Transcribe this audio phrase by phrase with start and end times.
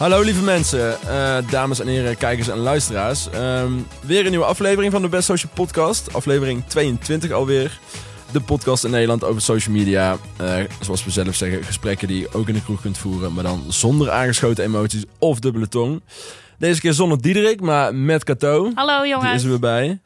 [0.00, 3.30] Hallo lieve mensen, eh, dames en heren, kijkers en luisteraars.
[3.30, 6.14] Ehm, weer een nieuwe aflevering van de Best Social Podcast.
[6.14, 7.78] Aflevering 22 alweer.
[8.32, 10.16] De podcast in Nederland over social media.
[10.36, 13.32] Eh, zoals we zelf zeggen, gesprekken die je ook in de kroeg kunt voeren.
[13.32, 16.02] Maar dan zonder aangeschoten emoties of dubbele tong.
[16.58, 18.70] Deze keer zonder Diederik, maar met Kato.
[18.74, 19.34] Hallo Die jongens.
[19.34, 20.00] is er weer bij.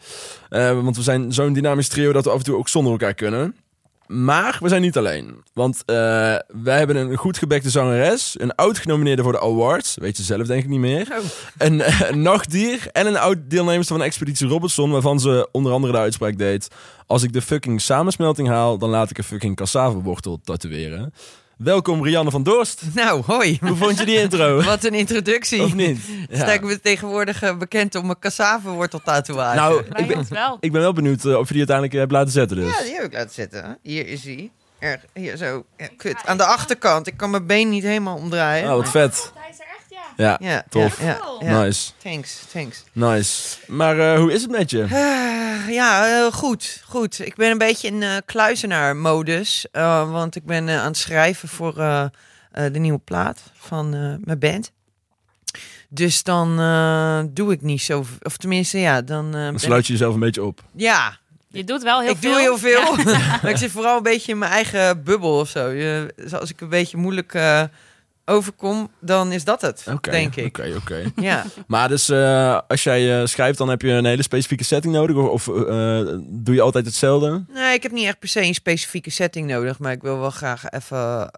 [0.49, 3.15] Eh, want we zijn zo'n dynamisch trio dat we af en toe ook zonder elkaar
[3.15, 3.55] kunnen.
[4.07, 5.43] Maar we zijn niet alleen.
[5.53, 5.95] Want eh,
[6.63, 8.41] wij hebben een goed gebekte zangeres.
[8.41, 9.95] Een oud genomineerde voor de awards.
[9.95, 11.21] Weet je zelf denk ik niet meer.
[11.59, 12.89] Een, eh, een nachtdier.
[12.93, 14.91] En een oud deelnemster van Expeditie Robinson.
[14.91, 16.69] Waarvan ze onder andere de uitspraak deed.
[17.07, 21.13] Als ik de fucking samensmelting haal, dan laat ik een fucking cassave-wortel tatoeëren.
[21.57, 22.83] Welkom Rianne van Dorst.
[22.95, 23.59] Nou, hoi.
[23.61, 24.61] Hoe vond je die intro?
[24.63, 25.63] Wat een introductie.
[25.63, 26.01] Of niet?
[26.31, 29.57] Sta ik me tegenwoordig eh, bekend om mijn cassave tatoeage.
[29.57, 30.57] Nou, ik ben, wel.
[30.61, 32.79] ik ben wel benieuwd eh, of je die uiteindelijk hebt laten zetten dus.
[32.79, 33.79] Ja, die heb ik laten zetten.
[33.83, 34.51] Hier is hij.
[34.79, 35.65] Erg, hier zo.
[35.77, 36.17] Ja, kut.
[36.25, 37.07] Aan de achterkant.
[37.07, 38.71] Ik kan mijn been niet helemaal omdraaien.
[38.71, 39.33] Oh, wat vet.
[39.35, 39.85] Hij is er echt,
[40.17, 40.37] ja.
[40.41, 41.01] Ja, tof.
[41.01, 41.07] Ja,
[41.41, 41.63] ja, ja.
[41.63, 41.91] Nice.
[42.03, 42.85] Thanks, thanks.
[42.93, 43.57] Nice.
[43.67, 44.83] Maar eh, hoe is het met je?
[44.83, 47.27] Eh, ja, eh, goed, goed.
[47.27, 49.67] Ik ben een beetje in eh kluizenaar-modus.
[49.73, 52.05] eh, want ik ben aan het schrijven voor eh,
[52.53, 54.73] eh, de nieuwe plaat van eh, mijn band.
[55.89, 58.05] Dus dan eh, doe ik niet zo...
[58.23, 59.27] Of tenminste, ja, dan...
[59.35, 60.59] eh, Dan sluit je jezelf een beetje op.
[60.59, 61.17] ik- Ja,
[61.49, 62.31] Je doet wel heel ik veel.
[62.33, 62.99] doe heel veel.
[63.13, 63.19] Ja.
[63.43, 65.69] maar ik zit vooral een beetje in mijn eigen bubbel of zo.
[65.69, 67.63] Je, als ik een beetje moeilijk eh,
[68.25, 70.59] overkom, dan is dat het, denk ik.
[70.59, 71.03] Oké, oké.
[71.17, 71.45] Ja.
[71.67, 75.17] Maar dus eh, als jij eh, schrijft, dan heb je een hele specifieke setting nodig?
[75.17, 77.45] Of, of eh, doe je altijd hetzelfde?
[77.55, 80.31] Nee, ik heb niet echt per se een specifieke setting nodig, maar ik wil wel
[80.31, 81.31] graag even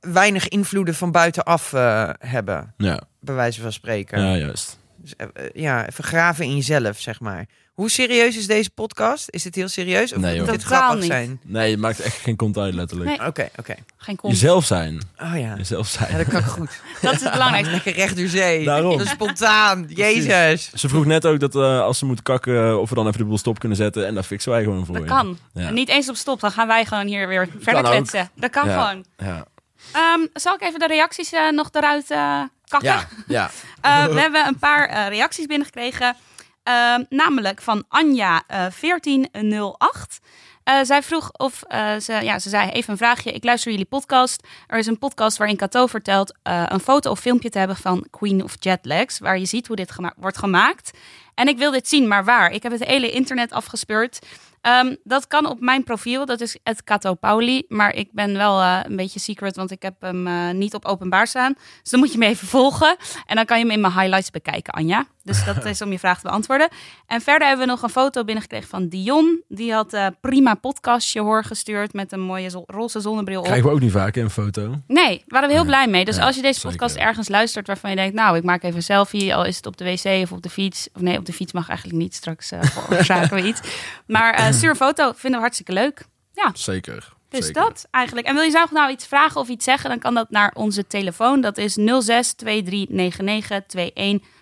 [0.00, 1.70] weinig invloeden van buitenaf
[2.18, 4.20] hebben, Ja, bij wijze van spreken.
[4.20, 4.78] ja juist.
[5.06, 7.46] Dus, eh, eh, ja, even graven in jezelf, zeg maar.
[7.74, 9.26] Hoe serieus is deze podcast?
[9.30, 11.06] Is dit heel serieus of Nee, moet dit grappig niet.
[11.06, 11.40] zijn?
[11.44, 13.18] Nee, je maakt echt geen kont uit, letterlijk.
[13.18, 13.26] Nee.
[13.28, 13.74] Oké, oké.
[13.96, 14.32] Geen kont.
[14.32, 15.00] Jezelf zijn.
[15.22, 15.54] Oh ja.
[15.56, 16.16] Jezelf Ja, zijn.
[16.18, 16.80] dat kan goed.
[17.02, 17.74] Dat is het belangrijkste.
[17.74, 18.64] Lekker recht door zee.
[18.64, 18.96] Daarom.
[18.98, 19.84] Dat is spontaan.
[19.88, 20.70] Jezus.
[20.74, 23.24] Ze vroeg net ook dat eh, als ze moet kakken, of we dan even de
[23.24, 24.06] boel stop kunnen zetten.
[24.06, 25.08] En dat fixen wij gewoon voor Dat je.
[25.10, 25.38] kan.
[25.54, 25.70] Ja.
[25.70, 26.40] Niet eens op stop.
[26.40, 28.30] Dan gaan wij gewoon hier weer verder Kan kletsen.
[28.34, 28.82] Dat kan Ja.
[28.86, 29.04] gewoon.
[29.16, 29.44] Ja.
[29.92, 32.88] Ehm, zal ik even de reacties nog eruit eh, kakken?
[32.90, 33.50] Ja, ja.
[33.80, 36.16] Eh, we hebben een paar eh, reacties binnengekregen.
[36.62, 40.18] Ehm, namelijk van Anja eh 1408.
[40.64, 41.62] Eh, zij vroeg of
[42.00, 43.32] ze, ja, ze zei even een vraagje.
[43.32, 44.46] Ik luister jullie podcast.
[44.66, 48.42] Er is een podcast waarin Cato vertelt een foto of filmpje te hebben van Queen
[48.44, 50.90] of Jetlags, waar je ziet hoe dit gema- wordt gemaakt.
[51.34, 52.50] En ik wil dit zien, maar waar?
[52.50, 54.18] Ik heb het hele internet afgespeurd.
[54.66, 57.64] Ehm, dat kan op mijn profiel, dat is het Cato Pauli.
[57.68, 60.84] Maar ik ben wel eh, een beetje secret, want ik heb hem eh, niet op
[60.84, 61.52] openbaar staan.
[61.82, 62.96] Dus dan moet je me even volgen.
[63.26, 65.06] En dan kan je hem in mijn highlights bekijken, Anja.
[65.26, 66.68] Dus dat is om je vraag te beantwoorden.
[67.06, 69.42] En verder hebben we nog een foto binnengekregen van Dion.
[69.48, 73.44] Die had eh prima podcastje hoor gestuurd met een mooie roze zonnebril op.
[73.44, 74.74] Krijgen we ook niet vaak een foto.
[74.86, 75.68] Nee, waren we heel Ja.
[75.68, 76.04] blij mee.
[76.04, 76.70] Dus Ja, als je deze zeker.
[76.78, 79.66] podcast ergens luistert waarvan je denkt, nou, ik maak even een selfie, al is het
[79.66, 80.88] op de wc of op de fiets.
[80.94, 82.14] Of nee, op de fiets mag eigenlijk niet.
[82.14, 83.60] Straks veroorzaken we iets.
[84.06, 86.04] Maar eh, stuur een foto, vinden we hartstikke leuk.
[86.52, 87.14] Zeker.
[87.28, 87.62] Dus Zeker.
[87.62, 88.26] dat eigenlijk.
[88.26, 90.86] En wil je zelf nou iets vragen of iets zeggen, dan kan dat naar onze
[90.86, 91.40] telefoon.
[91.40, 94.35] Dat is 06 2399 2158.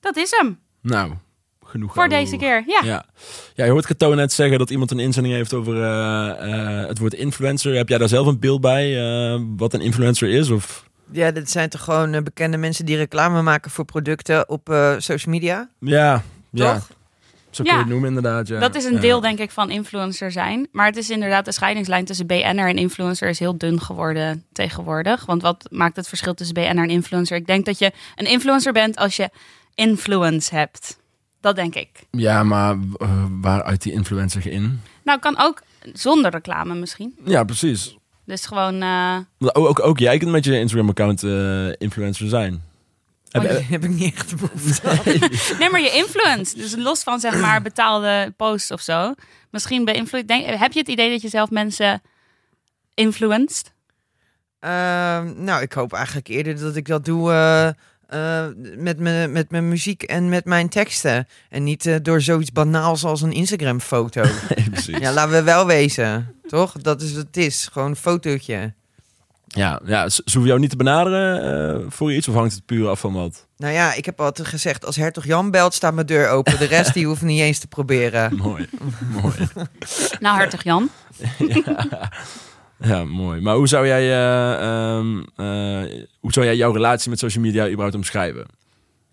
[0.00, 1.12] Dat is hem Nou,
[1.64, 2.64] genoeg voor deze keer.
[2.66, 2.80] Ja.
[2.84, 3.04] Ja.
[3.54, 6.98] ja, je hoort Kato net zeggen dat iemand een inzending heeft over eh, eh, het
[6.98, 7.74] woord influencer.
[7.74, 10.50] Heb jij daar zelf een beeld bij eh, wat een influencer is?
[10.50, 10.84] Of...
[11.10, 15.34] Ja, dit zijn toch gewoon bekende mensen die reclame maken voor producten op eh, social
[15.34, 15.68] media?
[15.80, 16.80] Ja, ja.
[17.56, 17.84] Zo kun je Ja.
[17.84, 18.48] het noemen inderdaad.
[18.48, 18.58] Ja.
[18.60, 20.68] Dat is een deel, denk ik, van influencer zijn.
[20.72, 25.24] Maar het is inderdaad de scheidingslijn tussen BN'er en influencer is heel dun geworden tegenwoordig.
[25.26, 27.36] Want wat maakt het verschil tussen BN'er en influencer?
[27.36, 29.30] Ik denk dat je een influencer bent als je
[29.74, 31.00] influence hebt.
[31.40, 31.88] Dat denk ik.
[32.10, 34.80] Ja, maar eh, waar uit die influencer in?
[35.04, 37.14] Nou, kan ook zonder reclame misschien.
[37.24, 37.96] Ja, precies.
[38.24, 38.82] Dus gewoon...
[38.82, 42.62] eh, Ook, ook, ook jij kunt met je Instagram-account eh, influencer zijn.
[43.32, 44.88] Heb, Oh, heb ik niet echt de behoefte.
[45.58, 46.56] Nee, maar je influence.
[46.56, 49.14] Dus los van zeg maar betaalde posts of zo.
[49.50, 50.28] Misschien beïnvloed.
[50.28, 52.02] Denk, heb je het idee dat je zelf mensen
[52.94, 53.72] influenced?
[54.58, 57.68] Ehm, nou, ik hoop eigenlijk eerder dat ik dat doe eh,
[58.12, 61.28] eh, met, mijn, met mijn muziek en met mijn teksten.
[61.48, 64.22] En niet eh, door zoiets banaals als een Instagram-foto.
[65.00, 66.34] ja, laten we wel wezen.
[66.46, 66.72] Toch?
[66.72, 67.68] Dat is wat het is.
[67.72, 68.74] Gewoon een fotootje.
[69.54, 71.42] Ja, ja, ze hoeven jou niet te benaderen
[71.74, 73.46] eh, voor iets of hangt het puur af van wat?
[73.56, 76.58] Nou ja, ik heb altijd gezegd, als hertog Jan belt, staat mijn deur open.
[76.58, 78.36] De rest die hoeft niet eens te proberen.
[78.42, 78.68] Mooi,
[79.22, 79.34] mooi.
[80.20, 80.90] Nou, hartig Jan.
[82.84, 83.40] Ja, mooi.
[83.40, 87.66] Maar hoe zou jij, eh, ehm, eh, hoe zou jij jouw relatie met social media
[87.66, 88.46] überhaupt omschrijven?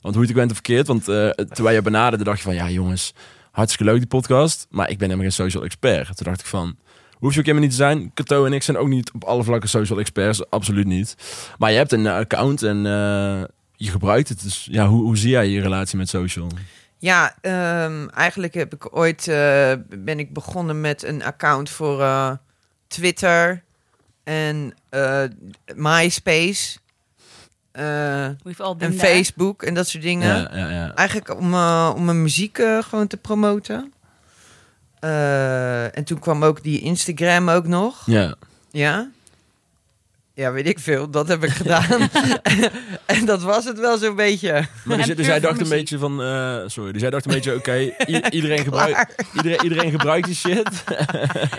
[0.02, 2.44] Want hoe je het bent of verkeerd, want eh toen wij je benaderden, dacht je
[2.44, 3.14] van, ja jongens,
[3.52, 6.18] hartstikke leuk die podcast, maar ik ben helemaal geen social expert.
[6.18, 6.78] Toen dacht ik van,
[7.20, 8.12] Hoef je ook helemaal niet te zijn.
[8.14, 10.50] Kato en ik zijn ook niet op alle vlakken social experts.
[10.50, 11.16] Absoluut niet.
[11.58, 13.44] Maar je hebt een eh, account en eh,
[13.76, 14.42] je gebruikt het.
[14.42, 16.48] Dus ja, hoe, hoe zie jij je relatie met social?
[17.00, 22.32] Ja, ehm, eigenlijk heb ik ooit eh, ben ik begonnen met een account voor eh,
[22.88, 23.64] Twitter
[24.24, 25.24] en eh,
[25.76, 26.78] MySpace
[27.72, 28.94] eh, en.
[28.94, 30.36] Facebook en dat soort dingen.
[30.36, 30.94] Ja, ja, ja.
[30.96, 31.54] Eigenlijk om,
[31.96, 33.94] om mijn muziek gewoon te promoten.
[35.00, 38.02] Eh, en toen kwam ook die Instagram ook nog.
[38.06, 38.36] ja.
[38.72, 39.10] Ja.
[40.34, 41.10] Ja, weet ik veel.
[41.10, 42.10] Dat heb ik gedaan.
[43.06, 44.52] en dat was het wel zo'n beetje.
[44.84, 46.22] Maar dus, dus voor dacht een beetje van...
[46.22, 47.78] eh, sorry, dus jij dacht een beetje, oké,
[48.30, 50.84] iedereen, gebruikt, iedereen, iedereen gebruikt die shit.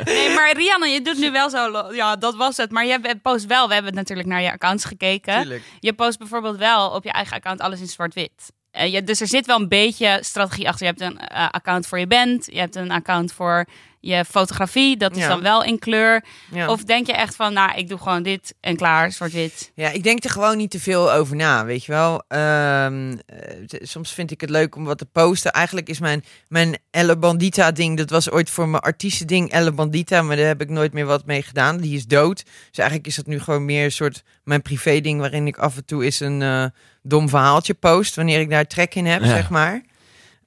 [0.05, 1.89] Nee, maar Rianne, je doet nu wel zo...
[1.93, 2.71] Ja, dat was het.
[2.71, 3.69] Maar je hebt- post wel...
[3.69, 5.37] We hebben natuurlijk naar je accounts gekeken.
[5.41, 5.63] Tuurlijk.
[5.81, 8.53] Je post bijvoorbeeld wel op je eigen account alles in zwart-wit.
[8.71, 10.87] Eh, je, dus er zit wel een beetje strategie achter.
[10.87, 12.47] Je hebt een eh, account voor je band.
[12.53, 13.67] Je hebt een account voor
[14.01, 14.97] je fotografie.
[14.97, 15.29] Dat is Ja.
[15.29, 16.25] dan wel in kleur.
[16.53, 16.69] Ja.
[16.71, 19.73] Of denk je echt van, nou, ik doe gewoon dit en klaar, zwart-wit.
[19.75, 22.23] Ja, ik denk er gewoon niet te veel over na, weet je wel.
[22.29, 25.53] Ehm, eh, soms vind ik het leuk om wat te posten.
[25.53, 30.23] Eigenlijk is mijn, mijn Elle Bandita ding, dat was ooit voor mijn artiestending Elle Bandita,
[30.23, 31.77] maar daar heb ik nooit meer wat mee gedaan.
[31.77, 32.43] Die is dood.
[32.45, 35.77] Dus eigenlijk is dat nu gewoon meer een soort mijn privé ding, waarin ik af
[35.77, 39.27] en toe eens een dom verhaaltje post, wanneer ik daar trek in heb, Ja.
[39.29, 39.83] zeg maar.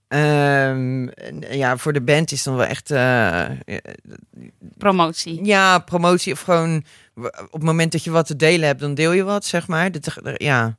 [0.07, 1.07] Ehm,
[1.53, 3.45] ja, voor de band is dan wel echt eh,
[4.77, 5.45] Promotie.
[5.45, 6.83] ja, promotie of gewoon
[7.45, 9.91] op het moment dat je wat te delen hebt, dan deel je wat, zeg maar.
[9.91, 10.77] Dat, ja.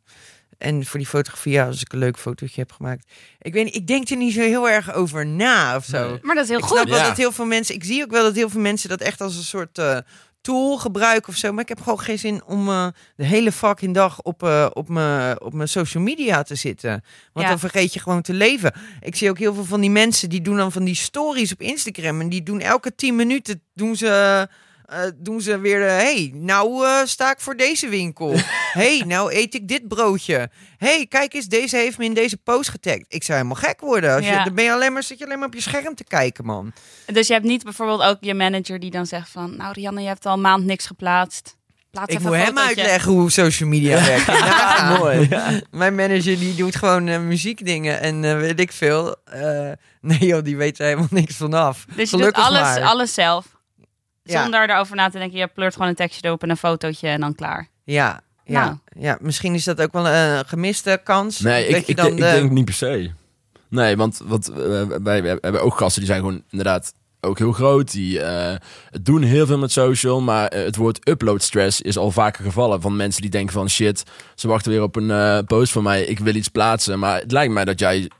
[0.59, 3.11] En voor die fotografie, ja, als ik een leuk fotootje heb gemaakt.
[3.38, 6.09] Ik weet niet, ik denk er niet zo heel erg over na of zo.
[6.09, 6.19] Nee.
[6.23, 6.76] Maar dat is heel Ik goed.
[6.76, 9.00] snap wel dat heel veel mensen, ik zie ook wel dat heel veel mensen dat
[9.00, 9.99] echt als een soort eh,
[10.44, 11.52] tool gebruiken of zo.
[11.52, 12.87] Maar ik heb gewoon geen zin om eh,
[13.17, 16.91] de hele fucking dag op, eh, op, mijn, op mijn social media te zitten.
[17.32, 17.49] Want Ja.
[17.49, 18.73] dan vergeet je gewoon te leven.
[19.00, 21.61] Ik zie ook heel veel van die mensen die doen dan van die stories op
[21.61, 22.20] Instagram.
[22.20, 24.49] En die doen elke 10 minuten doen ze.
[24.87, 28.35] Eh, doen ze weer, eh, hey, nou eh, sta ik voor deze winkel.
[28.81, 30.51] hey, nou eet ik dit broodje.
[30.77, 33.05] hey, kijk eens, deze heeft me in deze post getagd.
[33.09, 34.15] Ik zou helemaal gek worden.
[34.15, 34.39] Als Ja.
[34.39, 36.45] je, dan ben je alleen maar, zit je alleen maar op je scherm te kijken,
[36.45, 36.73] man.
[37.07, 39.57] Dus je hebt niet bijvoorbeeld ook je manager die dan zegt van...
[39.57, 41.57] Nou, Rianne, je hebt al een maand niks geplaatst.
[41.91, 44.27] Plaats Ik even moet hem uitleggen hoe social media werkt.
[44.33, 44.99] Je nagaan.
[44.99, 45.27] Mooi.
[45.31, 45.61] Ja.
[45.71, 49.17] Mijn manager die doet gewoon muziekdingen en weet ik veel.
[50.01, 51.85] Nee joh, die weet er helemaal niks vanaf.
[51.97, 52.83] Dus je Gelukkig doet alles, maar.
[52.83, 53.47] alles zelf.
[54.32, 54.43] Ja.
[54.43, 55.38] Zonder erover na te denken.
[55.38, 57.69] Je pleurt gewoon een tekstje erop en een fotootje en dan klaar.
[57.85, 58.76] Ja, ja, Nou.
[59.05, 61.41] ja, misschien is dat ook wel een gemiste kans.
[61.41, 63.11] Nee, dat ik, je ik, dan denk- de- ik denk niet per se.
[63.69, 64.56] Nee, want wat, eh,
[65.03, 67.93] wij, wij hebben ook gasten die zijn gewoon inderdaad ook heel groot.
[67.93, 68.56] Die eh,
[69.03, 72.81] doen heel veel met social, maar eh, het woord upload stress is al vaker gevallen.
[72.81, 74.03] Van mensen die denken van shit,
[74.35, 76.03] ze wachten weer op een eh, post van mij.
[76.05, 78.11] Ik wil iets plaatsen, maar het lijkt mij dat jij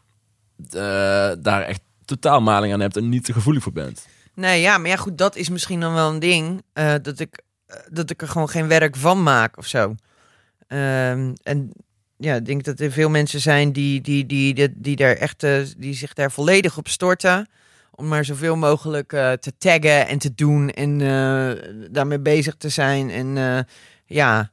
[0.71, 4.07] eh, daar echt totaal maling aan hebt en niet te gevoelig voor bent.
[4.35, 6.63] Nee, ja, maar ja, goed, dat is misschien dan wel een ding.
[6.73, 9.95] eh, dat, ik, eh, dat ik er gewoon geen werk van maak of zo.
[10.67, 11.73] Ehm, en
[12.17, 15.43] ja, ik denk dat er veel mensen zijn die, die, die, die, die, daar echt,
[15.43, 17.49] eh, die zich daar volledig op storten.
[17.91, 19.09] Om maar zoveel mogelijk
[19.41, 20.99] te taggen en te doen en
[21.93, 23.11] daarmee bezig te zijn.
[23.11, 23.67] En
[24.07, 24.51] ja,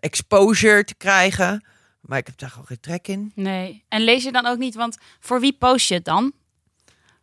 [0.00, 1.64] exposure te krijgen.
[2.00, 3.32] Maar ik heb daar gewoon geen trek in.
[3.34, 3.84] Nee.
[3.88, 6.32] En lees je dan ook niet, want voor wie post je het dan?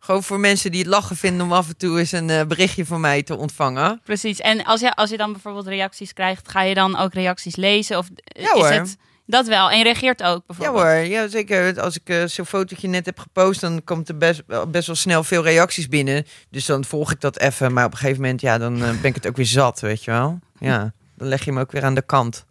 [0.00, 2.86] Gewoon voor mensen die het lachen vinden om af en toe eens een eh, berichtje
[2.86, 4.00] van mij te ontvangen.
[4.04, 4.40] Precies.
[4.40, 7.98] En als je, als je dan bijvoorbeeld reacties krijgt, ga je dan ook reacties lezen?
[7.98, 8.70] Of eh, Ja, is hoor.
[8.70, 9.70] het dat wel?
[9.70, 10.82] En je reageert ook Ja bijvoorbeeld?
[10.84, 11.80] hoor, ja, zeker.
[11.80, 14.96] Als ik eh, zo'n fotootje net heb gepost, dan komt er best, wel- best wel
[14.96, 16.26] snel veel reacties binnen.
[16.50, 17.72] Dus dan volg ik dat even.
[17.72, 20.10] Maar op een gegeven moment, ja, dan ben ik het ook weer zat, weet je
[20.10, 20.38] wel.
[20.58, 22.44] Ja, dan leg je hem ook weer aan de kant.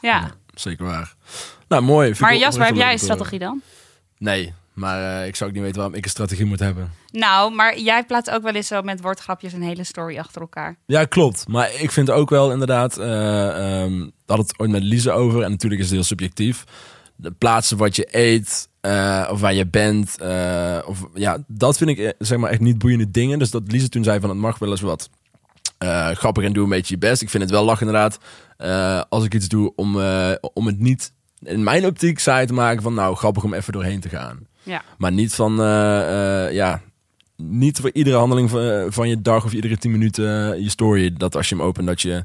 [0.00, 0.30] Ja.
[0.54, 1.14] Zeker waar.
[1.68, 2.06] Nou, mooi.
[2.06, 3.62] Vind Maar wel- Jasper, heb jij een strategie dan?
[4.18, 6.92] Nee, maar eh, ik zou ook niet weten waarom ik een strategie moet hebben.
[7.10, 10.76] Nou, maar jij plaatst ook wel eens zo met woordgrapjes een hele story achter elkaar.
[10.86, 11.48] Ja, klopt.
[11.48, 15.42] Maar ik vind ook wel inderdaad, we hadden het ooit met Lise over.
[15.42, 16.64] En natuurlijk is het heel subjectief.
[17.16, 20.16] De plaatsen wat je eet, eh, of waar je bent.
[20.86, 23.38] of, ja, dat vind ik zeg maar echt niet boeiende dingen.
[23.38, 25.10] Dus dat Lise toen zei van het mag wel eens wat
[26.12, 27.22] grappig en doe een beetje je best.
[27.22, 28.18] Ik vind het wel lach inderdaad.
[29.08, 29.96] als ik iets doe om,
[30.54, 34.00] om het niet in mijn optiek saai te maken van nou grappig om even doorheen
[34.00, 34.46] te gaan.
[34.68, 34.82] Ja.
[34.98, 36.80] Maar niet van, eh, eh, ja,
[37.36, 41.12] niet voor iedere handeling van, eh, van je dag of iedere tien minuten je story.
[41.12, 42.22] Dat als je hem opent, dat je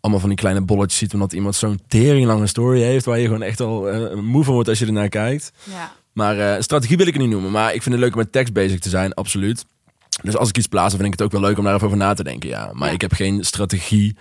[0.00, 1.14] allemaal van die kleine bolletjes ziet.
[1.14, 4.68] Omdat iemand zo'n teringlange story heeft, waar je gewoon echt al eh, moe van wordt
[4.68, 5.52] als je ernaar kijkt.
[5.64, 5.92] Ja.
[6.12, 7.50] Maar strategie wil ik het niet noemen.
[7.50, 9.64] Maar ik vind het leuk om met tekst bezig te zijn, absoluut.
[10.22, 11.86] Dus als ik iets plaats, dan vind ik het ook wel leuk om daar even
[11.86, 12.48] over na te denken.
[12.48, 12.70] Ja.
[12.72, 12.94] Maar Ja.
[12.94, 14.16] ik heb geen strategie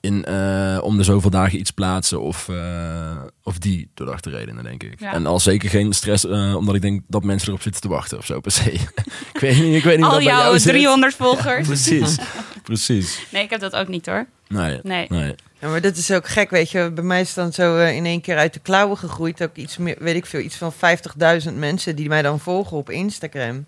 [0.00, 4.64] in eh, om de zoveel dagen iets plaatsen of, eh, of die door de achterredenen,
[4.64, 5.00] denk ik.
[5.00, 5.12] Ja.
[5.12, 8.18] En al zeker geen stress, eh, omdat ik denk dat mensen erop zitten te wachten
[8.18, 8.72] of zo per se.
[9.34, 10.72] ik weet niet, ik weet niet Al jou jouw zit.
[10.72, 11.66] 300 volgers.
[11.66, 12.18] Precies,
[12.62, 13.26] precies.
[13.30, 14.26] Nee, ik heb dat ook niet hoor.
[14.48, 15.06] Nee, Nee.
[15.08, 15.34] nee.
[15.60, 16.90] Ja, maar dat is ook gek, weet je.
[16.90, 19.42] Bij mij is het dan zo in één keer uit de klauwen gegroeid.
[19.42, 22.90] Ook iets meer, weet ik veel, iets van 50.000 mensen die mij dan volgen op
[22.90, 23.64] Instagram.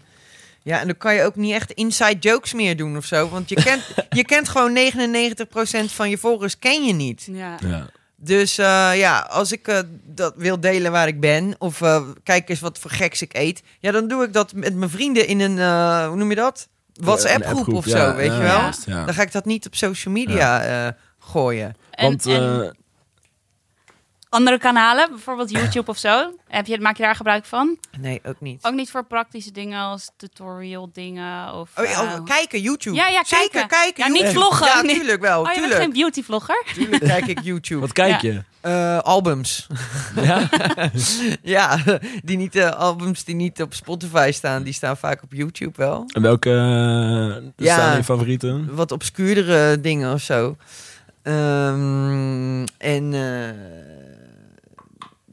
[0.63, 3.29] Ja, en dan kan je ook niet echt inside jokes meer doen of zo.
[3.29, 7.29] Want je kent, je kent gewoon 99% van je volgers ken je niet.
[7.31, 7.57] Ja.
[7.67, 7.87] Ja.
[8.17, 12.49] Dus eh, ja, als ik eh, dat wil delen waar ik ben, of eh, kijk
[12.49, 15.41] eens wat voor geks ik eet, ja, dan doe ik dat met mijn vrienden in
[15.41, 16.69] een, eh, hoe noem je dat?
[16.93, 19.05] WhatsApp groep appgroep, of ja, zo, weet ja, je wel?
[19.05, 21.75] Dan ga ik dat niet op social media eh, gooien.
[21.91, 22.71] En, Want en eh,
[24.33, 27.77] andere kanalen, bijvoorbeeld YouTube of zo, heb je, maak je daar gebruik van?
[28.01, 28.65] Nee, ook niet.
[28.65, 31.71] Ook niet voor praktische dingen als tutorial dingen of...
[31.77, 32.97] Oh, ja, eh, oh, kijken, YouTube.
[32.97, 33.69] Ja, ja, Zeker, kijken.
[33.69, 34.05] kijken.
[34.05, 34.67] Ja, niet vloggen.
[34.67, 34.95] Ja, Nee.
[34.95, 35.43] tuurlijk wel.
[35.43, 36.65] Oh, je bent geen beautyvlogger?
[36.75, 37.81] tuurlijk kijk ik YouTube.
[37.81, 38.31] wat kijk Ja.
[38.31, 38.43] je?
[38.61, 39.67] Eh, albums.
[40.23, 40.49] Ja?
[41.43, 41.79] ja,
[42.25, 46.05] die niet, eh, albums die niet op Spotify staan, die staan vaak op YouTube wel.
[46.07, 46.51] En welke
[47.57, 47.75] Ja.
[47.75, 48.75] zijn je favorieten?
[48.75, 50.57] Wat obscuurdere dingen of zo.
[51.23, 53.13] Ehm, en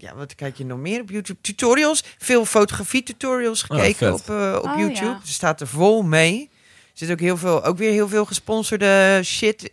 [0.02, 1.42] ja, wat kijk je nog meer op YouTube?
[1.42, 2.04] Tutorials.
[2.18, 4.30] Veel fotografie tutorials gekeken Oh, vet.
[4.30, 5.06] op, eh, op Oh, YouTube.
[5.06, 5.20] ja.
[5.24, 6.50] Ze staat er vol mee.
[6.92, 9.72] Er zit ook heel veel, ook weer heel veel gesponsorde shit,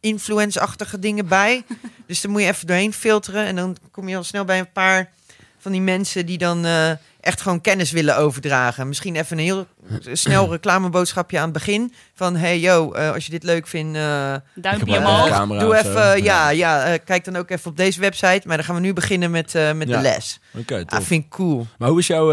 [0.00, 1.64] influence-achtige dingen bij.
[2.06, 4.72] dus dan moet je even doorheen filteren en dan kom je al snel bij een
[4.72, 5.12] paar
[5.58, 6.90] van die mensen die dan eh,
[7.24, 8.88] echt gewoon kennis willen overdragen.
[8.88, 9.66] Misschien even een heel
[10.12, 13.96] snel reclameboodschapje aan het begin van hey yo, eh, als je dit leuk vindt.
[13.96, 15.58] eh, Duimpje omhoog.
[15.58, 18.40] Doe even, ja, ja eh, kijk dan ook even op deze website.
[18.46, 19.96] Maar dan gaan we nu beginnen met, eh, met Ja.
[19.96, 20.40] de les.
[20.58, 21.04] Oké, Ah, tof.
[21.06, 21.66] vind ik cool.
[21.78, 22.26] Maar hoe is jouw,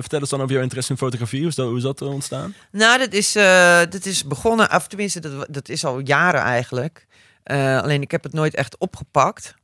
[0.00, 1.40] vertel eens dan over jouw interesse in fotografie.
[1.40, 2.54] Hoe is dat, hoe is dat ontstaan?
[2.70, 7.06] Nou, dat is, eh, dat is begonnen, of tenminste, dat, dat is al jaren eigenlijk.
[7.42, 9.54] Eh, alleen ik heb het nooit echt opgepakt.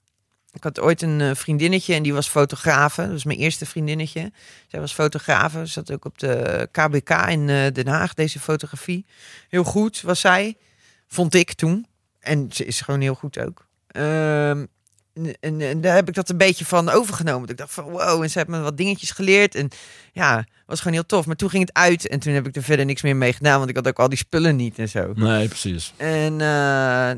[0.53, 3.03] Ik had ooit een eh, vriendinnetje en die was fotografe.
[3.03, 4.33] Dat was mijn eerste vriendinnetje.
[4.69, 5.67] Zij was fotografe.
[5.67, 9.07] Zat ook op de KBK in eh, Den Haag, deze fotografie.
[9.49, 10.57] Heel goed was zij,
[11.09, 11.87] vond ik toen.
[12.21, 13.67] En ze is gewoon heel goed ook.
[13.87, 14.67] Ehm,
[15.41, 17.49] en, en, daar heb ik dat een beetje van overgenomen.
[17.49, 19.55] Ik dacht van wow, en ze heeft me wat dingetjes geleerd.
[19.55, 19.69] En
[20.13, 21.27] ja, was gewoon heel tof.
[21.27, 23.59] Maar toen ging het uit en toen heb ik er verder niks meer mee gedaan.
[23.59, 25.13] Want ik had ook al die spullen niet en zo.
[25.15, 25.93] Nee, precies.
[25.97, 26.49] En eh,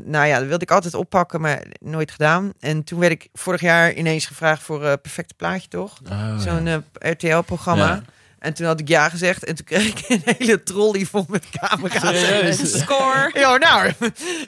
[0.05, 2.53] nou ja, dat wilde ik altijd oppakken, maar nooit gedaan.
[2.61, 6.01] En toen werd ik vorig jaar ineens gevraagd voor eh Perfecte Plaatje, toch?
[6.11, 7.87] Oh, Zo'n eh, RTL-programma.
[7.87, 8.03] Ja.
[8.45, 9.45] En toen had ik ja gezegd.
[9.45, 12.01] En toen kreeg ik een hele trolley vol met camera's.
[12.21, 12.73] Serieus?
[12.81, 13.31] Score.
[13.35, 13.93] Ja, nou,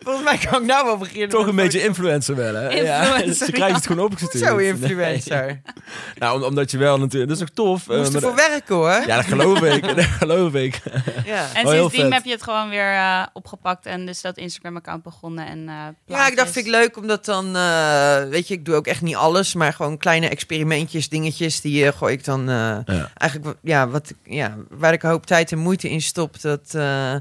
[0.03, 1.29] volgens mij kan ik nou wel beginnen.
[1.29, 2.69] Toch een beetje influencer wel, hè?
[2.69, 3.75] Ja, ze krijgen ja.
[3.75, 4.45] het gewoon opgestuurd.
[4.45, 5.47] Zo influencer.
[5.47, 5.61] Nee.
[6.19, 7.29] Nou, om- omdat je wel natuurlijk...
[7.31, 7.89] Dat is ook tof.
[7.89, 9.03] eh, Moest maar ervoor dat- werken hoor.
[9.07, 9.85] Ja, dat geloof ik.
[9.97, 10.81] Dat geloof ik.
[11.25, 11.47] Ja.
[11.55, 15.47] En Oh, sindsdien heb je het gewoon weer eh, opgepakt en dus dat Instagram-account begonnen.
[15.47, 15.75] En, eh,
[16.17, 19.03] Ja, ik dacht, vind ik leuk, omdat dan, eh, weet je, ik doe ook echt
[19.03, 23.11] niet alles, maar gewoon kleine experimentjes, dingetjes, die eh, gooi ik dan eh, Ja.
[23.15, 26.75] eigenlijk, wa- ja, wat, ja, waar ik een hoop tijd en moeite in stop, dat
[26.75, 27.15] eh,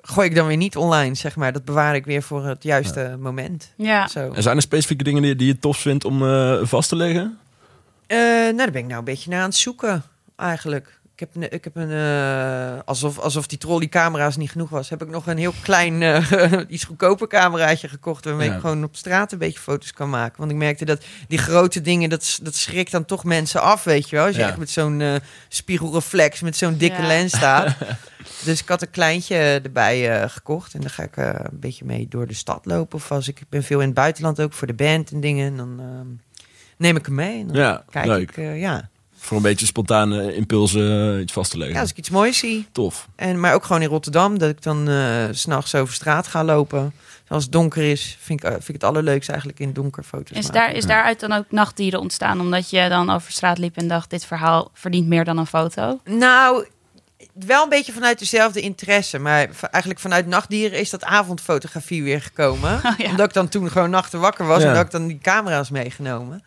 [0.00, 1.52] gooi ik dan weer niet online, zeg maar.
[1.52, 3.72] Dat bewaar ik weer voor het juiste moment.
[3.76, 4.08] Ja.
[4.08, 4.32] Zo.
[4.32, 7.38] En zijn er specifieke dingen die, die je tof vindt om eh, vast te leggen?
[8.06, 10.02] Eh, nou, daar ben ik nou een beetje naar aan het zoeken,
[10.36, 11.00] eigenlijk.
[11.16, 15.02] Ik heb, ne- ik heb een, eh, alsof, alsof die trolleycamera's niet genoeg was, heb
[15.02, 18.24] ik nog een heel klein, eh, iets goedkoper cameraatje gekocht.
[18.24, 18.54] Waarmee Ja.
[18.54, 20.38] ik gewoon op straat een beetje foto's kan maken.
[20.38, 24.08] Want ik merkte dat die grote dingen, dat, dat schrikt dan toch mensen af, weet
[24.10, 24.26] je wel.
[24.26, 24.48] Als je Ja.
[24.48, 25.14] echt met zo'n eh,
[25.48, 27.06] spiegelreflex, met zo'n dikke Ja.
[27.06, 27.76] lens staat.
[28.44, 30.74] dus ik had een kleintje erbij eh, gekocht.
[30.74, 32.96] En dan ga ik eh, een beetje mee door de stad lopen.
[32.98, 35.46] Of als ik, ik ben veel in het buitenland ook voor de band en dingen.
[35.46, 36.06] En dan ehm,
[36.76, 37.40] neem ik hem mee.
[37.40, 38.30] En dan Ja, kijk leuk.
[38.30, 38.88] ik, eh, ja.
[39.24, 41.76] Voor een beetje spontane impulsen eh, iets vast te leggen.
[41.76, 42.66] Ja, als ik iets moois zie.
[42.72, 43.08] Tof.
[43.16, 44.88] En, maar ook gewoon in Rotterdam, dat ik dan
[45.32, 46.92] s s'nachts over straat ga lopen.
[47.28, 50.36] Als het donker is, vind ik, eh, vind ik het allerleukste eigenlijk in donker foto's
[50.38, 50.52] Is, maken.
[50.60, 52.40] daar, is daaruit dan ook nachtdieren ontstaan?
[52.40, 56.00] Omdat je dan over straat liep en dacht, dit verhaal verdient meer dan een foto?
[56.04, 56.66] Nou,
[57.34, 59.18] wel een beetje vanuit dezelfde interesse.
[59.18, 62.72] Maar eigenlijk vanuit nachtdieren is dat avondfotografie weer gekomen.
[62.84, 63.10] Oh, ja.
[63.10, 64.68] Omdat ik dan toen gewoon nachten wakker was Ja.
[64.68, 66.42] en dat ik dan die camera's meegenomen.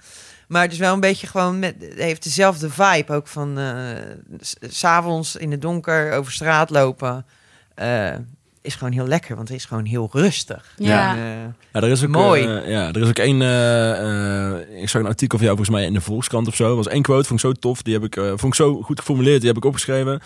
[0.47, 3.87] Maar het is wel een beetje gewoon met, heeft dezelfde vibe ook van eh,
[4.39, 7.25] s- s'avonds in het donker over straat lopen.
[7.75, 8.15] eh,
[8.67, 10.73] is gewoon heel lekker, want het is gewoon heel rustig.
[10.77, 11.15] Ja.
[11.15, 11.23] En, eh,
[11.73, 12.41] Ja, er is ook, Mooi.
[12.43, 13.41] eh, ja, er is ook één.
[13.41, 16.69] eh, eh, ik zag een artikel van jou volgens mij in de Volkskrant of zo.
[16.69, 17.81] Er was één quote, vond ik zo tof.
[17.81, 19.39] Die heb ik, eh, vond ik zo goed geformuleerd.
[19.39, 20.19] Die heb ik opgeschreven.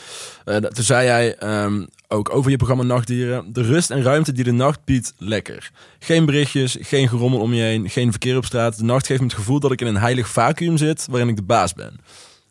[0.46, 3.54] Eh, dat- toen zei hij ehm, ook over je programma Nachtdieren.
[3.54, 5.72] De rust en ruimte die de nacht biedt, lekker.
[6.00, 8.78] Geen berichtjes, geen gerommel om je heen, geen verkeer op straat.
[8.78, 11.36] De nacht geeft me het gevoel dat ik in een heilig vacuüm zit waarin ik
[11.36, 12.00] de baas ben.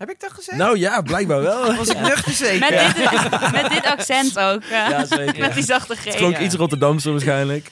[0.00, 0.59] Heb ik dat gezegd?
[0.59, 1.75] Nou ja, blijkbaar wel.
[1.76, 2.71] was ik nuchter zeker?
[2.71, 4.62] Met, dit, met dit accent ook.
[4.64, 5.38] Ja, zeker.
[5.40, 6.04] Met die zachte G.
[6.04, 6.40] Het klonk Ja.
[6.40, 7.71] iets Rotterdamse waarschijnlijk.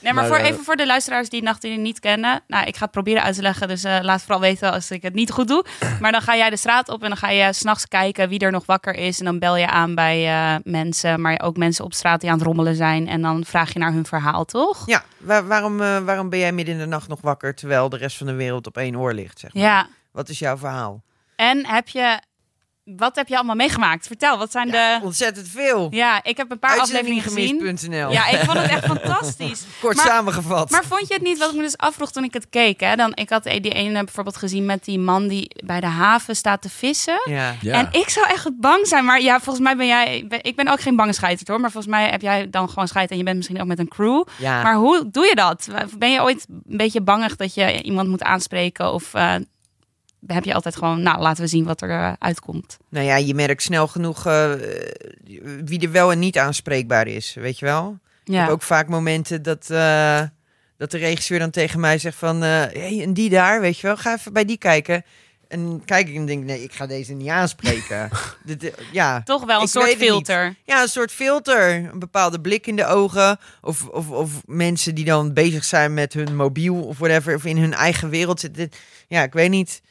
[0.00, 2.40] Nee, maar, Maar, voor, eh, even voor de luisteraars die Nachtdienst niet kennen.
[2.46, 5.02] Nou, ik ga het proberen uit te leggen, dus eh, laat vooral weten als ik
[5.02, 5.64] het niet goed doe.
[6.00, 8.50] Maar dan ga jij de straat op en dan ga je s'nachts kijken wie er
[8.50, 9.18] nog wakker is.
[9.18, 12.36] En dan bel je aan bij eh, mensen, maar ook mensen op straat die aan
[12.38, 13.08] het rommelen zijn.
[13.08, 14.82] En dan vraag je naar hun verhaal, toch?
[14.86, 17.96] Ja, waar- waarom, eh, waarom ben jij midden in de nacht nog wakker terwijl de
[17.96, 19.38] rest van de wereld op één oor ligt?
[19.38, 19.62] Zeg maar?
[19.62, 19.86] Ja.
[20.12, 21.02] Wat is jouw verhaal?
[21.38, 22.20] En heb je,
[22.84, 24.06] wat heb je allemaal meegemaakt?
[24.06, 24.98] Vertel, wat zijn de...
[25.02, 25.86] Ontzettend veel.
[25.90, 27.56] Ja, ik heb een paar afleveringen gezien.
[28.10, 29.62] Ja, ik vond het echt fantastisch.
[29.80, 30.70] Kort Maar- samengevat.
[30.70, 32.94] Maar vond je het niet, wat ik me dus afvroeg toen ik het keek, hè?
[32.96, 36.62] Dan, ik had die ene bijvoorbeeld gezien met die man die bij de haven staat
[36.62, 37.20] te vissen.
[37.24, 37.54] ja.
[37.60, 37.74] Ja.
[37.74, 39.04] En ik zou echt bang zijn.
[39.04, 40.18] Maar ja, volgens mij ben jij...
[40.42, 41.60] ik ben- ook geen bange scheiter hoor.
[41.60, 43.88] Maar volgens mij heb jij dan gewoon scheid en je bent misschien ook met een
[43.88, 44.24] crew.
[44.38, 44.62] ja.
[44.62, 45.68] Maar hoe doe je dat?
[45.98, 48.92] Ben je ooit een beetje bangig dat je iemand moet aanspreken?
[48.92, 49.34] Of eh,
[50.34, 52.78] heb je altijd gewoon, nou, laten we zien wat er eh, uitkomt?
[52.88, 54.52] Nou ja, je merkt snel genoeg eh,
[55.64, 57.98] wie er wel en niet aanspreekbaar is, weet je wel?
[58.24, 58.40] Ik Ja.
[58.42, 60.20] heb ook vaak momenten dat, eh,
[60.76, 62.40] dat de regisseur dan tegen mij zegt van...
[62.42, 65.04] hey, en die daar, weet je wel, ga even bij die kijken.
[65.48, 68.08] En kijk ik en denk, nee, ik ga deze niet aanspreken.
[68.60, 69.22] Eh, ja.
[69.22, 70.54] Toch wel een Ik soort filter.
[70.64, 71.74] ja, een soort filter.
[71.92, 73.38] Een bepaalde blik in de ogen.
[73.60, 77.34] Of, of, of mensen die dan bezig zijn met hun mobiel of whatever.
[77.34, 78.70] Of in hun eigen wereld zitten.
[79.08, 79.82] Ja, ik weet niet.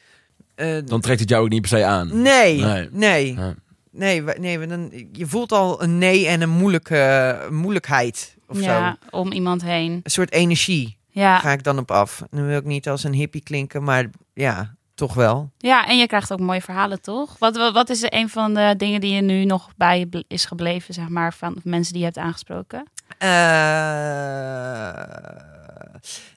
[0.58, 2.22] Eh, Dan trekt het jou ook niet per se aan.
[2.22, 2.88] nee, Nee.
[2.92, 3.34] nee.
[3.34, 3.54] Ja.
[3.90, 8.62] Nee, dan, je voelt al een nee en een moeilijke, moeilijkheid of zo.
[8.62, 10.00] Ja, om iemand heen.
[10.02, 11.38] Een soort energie Ja.
[11.38, 12.22] ga ik dan op af.
[12.30, 15.50] Dan wil ik niet als een hippie klinken, maar ja, toch wel.
[15.58, 17.36] ja, en je krijgt ook mooie verhalen, toch?
[17.38, 20.24] Wat, wat, wat is er een van de dingen die je nu nog bij je
[20.28, 22.86] is gebleven, zeg maar, van mensen die je hebt aangesproken?
[23.18, 23.28] Eh,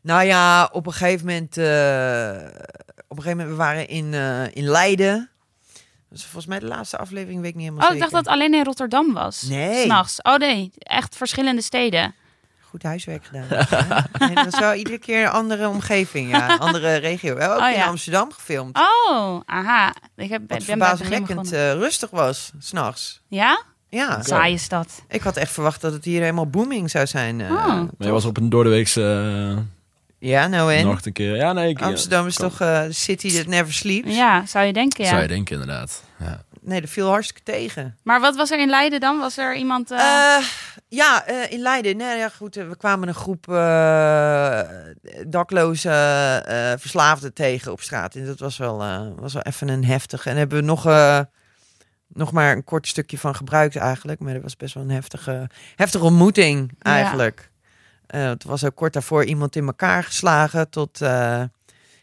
[0.01, 2.31] nou ja, op een gegeven moment, eh,
[3.11, 5.29] op een gegeven moment, we waren in, eh, in Leiden.
[6.09, 8.25] Dat is volgens mij de laatste aflevering, weet ik niet helemaal Oh, ik dacht dat
[8.25, 9.41] het alleen in Rotterdam was.
[9.41, 9.83] Nee.
[9.83, 10.21] S'nachts.
[10.21, 12.15] Oh nee, echt verschillende steden.
[12.61, 13.47] Goed huiswerk gedaan.
[14.19, 17.33] Nee, dat was wel iedere keer een andere omgeving, ja, andere regio.
[17.33, 17.85] We hebben ook Oh, in ja.
[17.85, 18.77] Amsterdam gefilmd.
[19.09, 19.93] Oh, aha.
[20.15, 23.21] Ik heb, Wat ben verbazingwekkend eh, rustig was, s'nachts.
[23.27, 23.61] Ja?
[23.89, 25.01] Ja, Saaie stad.
[25.07, 27.41] ik had echt verwacht dat het hier helemaal booming zou zijn.
[27.41, 27.67] eh, Oh.
[27.67, 29.01] Maar je was op een doordeweekse
[29.51, 29.57] uh,
[30.21, 30.87] Ja, nou en?
[31.03, 31.35] een keer.
[31.35, 31.69] Ja, nee.
[31.69, 34.15] Ik, Amsterdam is toch eh, de city that never sleeps?
[34.15, 35.09] Ja, zou je denken, ja.
[35.09, 36.03] Zou je denken, inderdaad.
[36.19, 36.43] Ja.
[36.61, 37.97] Nee, dat viel hartstikke tegen.
[38.03, 39.19] Maar wat was er in Leiden dan?
[39.19, 39.91] Was er iemand...
[39.91, 40.43] eh, Eh,
[40.87, 41.97] ja, eh, in Leiden.
[41.97, 44.61] Nee, ja, goed, we kwamen een groep eh,
[45.27, 45.89] dakloze
[46.45, 48.15] eh, verslaafden tegen op straat.
[48.15, 50.25] En dat was wel, eh, was wel even een heftig.
[50.25, 51.19] En hebben we nog, eh,
[52.07, 54.19] nog maar een kort stukje van gebruikt eigenlijk.
[54.19, 57.49] Maar dat was best wel een heftige, heftige ontmoeting Ja.
[58.11, 61.01] Eh, het was ook kort daarvoor iemand in elkaar geslagen tot...
[61.01, 61.41] eh,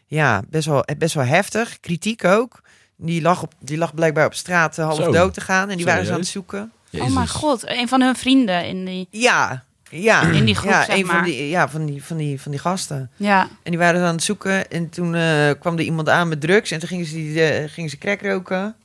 [0.09, 1.79] ja, best wel, best wel heftig.
[1.79, 2.61] Kritiek ook.
[2.95, 5.11] Die lag, op, die lag blijkbaar op straat eh, half Zo.
[5.11, 5.69] dood te gaan.
[5.69, 6.71] En die waren ze aan het zoeken.
[6.91, 9.07] oh mijn god, een van hun vrienden in die...
[9.11, 10.21] Ja, ja.
[10.37, 11.15] In die groep, ja, zeg een maar.
[11.15, 13.11] Van die, ja, van die, van, die, van die gasten.
[13.15, 13.41] Ja.
[13.41, 14.71] En die waren ze aan het zoeken.
[14.71, 16.71] En toen eh, kwam er iemand aan met drugs.
[16.71, 18.75] En toen gingen ze, die, eh, gingen ze crack roken.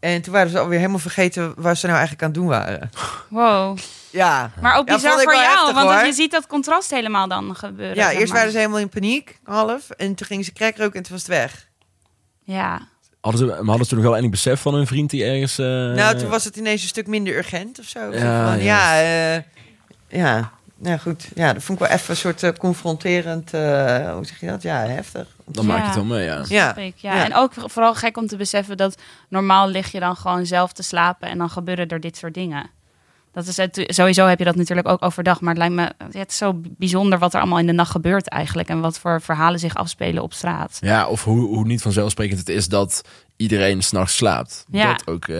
[0.00, 2.90] En toen waren ze alweer helemaal vergeten waar ze nou eigenlijk aan het doen waren.
[3.28, 3.78] Wow.
[4.10, 4.50] Ja.
[4.60, 6.04] Maar ook Ja, bizar voor jou, heftig, want hoor.
[6.04, 7.96] je ziet dat contrast helemaal dan gebeuren.
[7.96, 8.36] Ja, eerst maar.
[8.36, 9.90] waren ze helemaal in paniek, half.
[9.90, 11.68] En toen gingen ze crack roken en toen was het weg.
[12.44, 12.80] Ja.
[13.20, 15.58] Hadden ze, maar hadden ze toen nog wel enig besef van hun vriend die ergens...
[15.58, 18.12] eh, nou, toen was het ineens een stuk minder urgent of zo.
[18.12, 18.94] Ja, van, ja.
[19.00, 19.42] ja, eh,
[20.08, 20.50] ja.
[20.78, 24.40] Nou goed, ja, dat vond ik wel even een soort eh, confronterend, eh, hoe zeg
[24.40, 24.62] je dat?
[24.62, 25.26] Ja, heftig.
[25.46, 25.86] Dan maak je Ja.
[25.88, 26.44] het wel mee, ja.
[26.48, 27.14] Ja, ik, ja.
[27.14, 27.24] ja.
[27.24, 28.96] En ook vooral gek om te beseffen dat
[29.28, 32.70] normaal lig je dan gewoon zelf te slapen en dan gebeuren er dit soort dingen.
[33.36, 36.30] Dat is het, sowieso heb je dat natuurlijk ook overdag, maar het lijkt me het
[36.30, 39.58] is zo bijzonder wat er allemaal in de nacht gebeurt eigenlijk en wat voor verhalen
[39.58, 40.78] zich afspelen op straat.
[40.80, 43.02] Ja, of hoe, hoe niet vanzelfsprekend het is dat
[43.36, 44.64] iedereen s'nachts slaapt.
[44.70, 44.92] Ja.
[44.92, 45.36] Dat ook eh,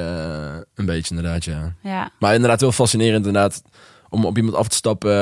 [0.75, 1.75] een beetje inderdaad, ja.
[1.83, 3.63] Ja, Maar inderdaad wel fascinerend inderdaad
[4.09, 5.13] om op iemand af te stappen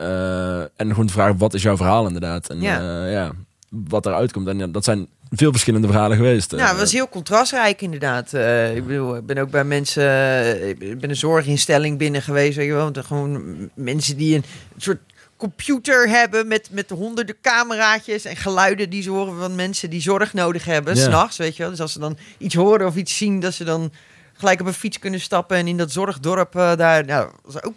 [0.00, 2.48] eh, en gewoon te vragen wat is jouw verhaal inderdaad.
[2.48, 2.80] En Ja.
[2.80, 3.32] ja, ja
[3.68, 4.48] wat eruit komt.
[4.48, 6.50] En ja, dat zijn veel verschillende verhalen geweest.
[6.52, 8.32] Nou, het was heel contrastrijk inderdaad.
[8.32, 12.56] Eh, ik bedoel, ik ben ook bij mensen, eh, ik ben een zorginstelling binnen geweest,
[12.56, 12.90] weet je wel.
[12.92, 14.44] Er Gewoon mensen die een
[14.76, 14.98] soort
[15.36, 20.32] computer hebben met, met honderden cameraatjes en geluiden die ze horen van mensen die zorg
[20.32, 21.02] nodig hebben, Ja.
[21.02, 21.70] s'nachts, weet je wel.
[21.70, 23.92] Dus als ze dan iets horen of iets zien, dat ze dan
[24.42, 27.74] gelijk op een fiets kunnen stappen en in dat zorgdorp eh, daar, nou, ook,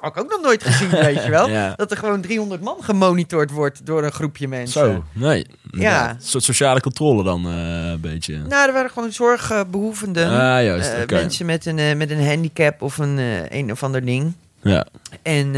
[0.00, 1.48] had ik ook nog nooit gezien, weet je wel.
[1.48, 1.74] Ja.
[1.76, 4.80] Dat er gewoon 300 man gemonitord wordt door een groepje mensen.
[4.80, 5.46] Zo, nee.
[5.70, 6.10] Ja.
[6.10, 8.36] Een soort sociale controle dan eh, een beetje.
[8.36, 10.28] Nou, er waren gewoon zorgbehoevenden.
[10.28, 10.92] ah, juist.
[10.92, 11.06] Eh.
[11.08, 14.32] Mensen met een, met een handicap of een, een of ander ding.
[14.62, 14.86] Ja.
[15.22, 15.52] En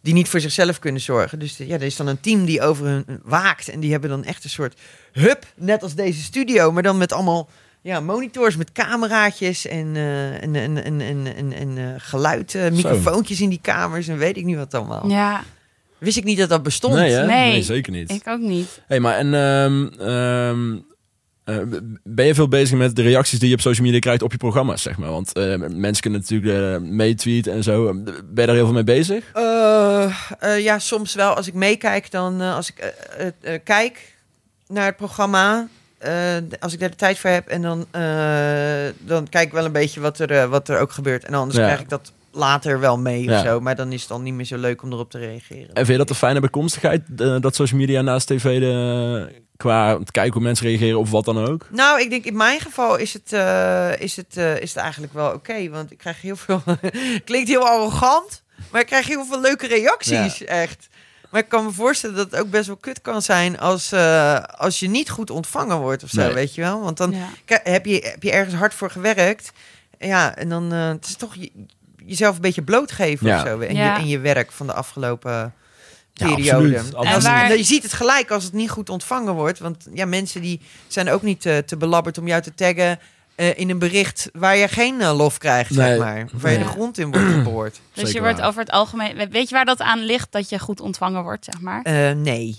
[0.00, 1.38] die niet voor zichzelf kunnen zorgen.
[1.38, 3.68] Dus ja, er is dan een team die over hun waakt.
[3.68, 4.80] En die hebben dan echt een soort
[5.12, 6.72] hub, net als deze studio.
[6.72, 7.48] Maar dan met allemaal
[7.82, 12.70] ja, monitors met cameraatjes en, eh, en, en, en, en, en, en eh, geluid, eh,
[12.70, 14.08] microfoontjes in die kamers.
[14.08, 15.08] En weet ik niet wat allemaal.
[15.08, 15.42] ja.
[15.98, 16.94] Wist ik niet dat dat bestond.
[16.94, 18.10] Nee, zeker niet.
[18.10, 18.82] Ik ook niet.
[18.86, 20.76] hey, maar en ehm, ehm,
[21.44, 24.32] eh, ben je veel bezig met de reacties die je op social media krijgt op
[24.32, 25.10] je programma's, zeg maar?
[25.10, 27.94] Want eh, mensen kunnen natuurlijk meetweeten en zo.
[27.94, 29.30] Ben je daar heel veel mee bezig?
[29.32, 30.04] Eh,
[30.38, 31.34] eh, ja, soms wel.
[31.34, 32.94] Als ik meekijk, dan eh, als ik
[33.64, 34.14] kijk
[34.66, 35.68] naar het programma,
[36.00, 39.64] eh, als ik daar de tijd voor heb, en dan, eh, dan kijk ik wel
[39.64, 41.24] een beetje wat er, eh, wat er ook gebeurt.
[41.24, 41.64] En anders Ja.
[41.64, 43.38] krijg ik dat later wel mee Ja.
[43.40, 43.60] of zo.
[43.60, 45.66] Maar dan is het dan niet meer zo leuk om erop te reageren.
[45.68, 49.98] En vind je dat een fijne bijkomstigheid, eh, dat social media naast tv de, qua
[50.04, 51.66] te kijken hoe mensen reageren of wat dan ook?
[51.70, 53.32] Nou, ik denk in mijn geval is het,
[54.00, 55.68] is het, is het eigenlijk wel oké.
[55.68, 56.62] want ik krijg heel veel.
[57.24, 60.44] Klinkt heel arrogant, maar ik krijg heel veel leuke reacties.
[60.44, 60.88] Echt.
[61.30, 64.36] Maar ik kan me voorstellen dat het ook best wel kut kan zijn als, eh,
[64.38, 66.32] als je niet goed ontvangen wordt of zo, Nee.
[66.32, 66.80] weet je wel?
[66.80, 67.60] Want dan Ja.
[67.62, 69.52] heb je, heb je ergens hard voor gewerkt.
[69.98, 71.50] Ja, en dan eh, het is toch je,
[72.04, 73.36] jezelf een beetje blootgeven Ja.
[73.42, 73.58] of zo.
[73.60, 73.94] En, Ja.
[73.94, 75.54] je, en je werk van de afgelopen
[76.12, 76.78] Ja, periode.
[76.78, 76.94] absoluut.
[76.94, 79.58] En En waar- je ziet het gelijk als het niet goed ontvangen wordt.
[79.58, 82.98] Want ja, mensen die zijn ook niet eh, te belabberd om jou te taggen
[83.40, 85.86] eh, in een bericht waar je geen eh, lof krijgt, Nee.
[85.88, 86.28] zeg maar.
[86.34, 86.64] Of waar je Ja.
[86.64, 87.80] de grond in wordt geboord.
[87.94, 88.46] Dus je wordt waar.
[88.48, 89.28] over het algemeen...
[89.30, 91.82] Weet je waar dat aan ligt dat je goed ontvangen wordt, zeg maar?
[91.82, 92.56] Eh, nee.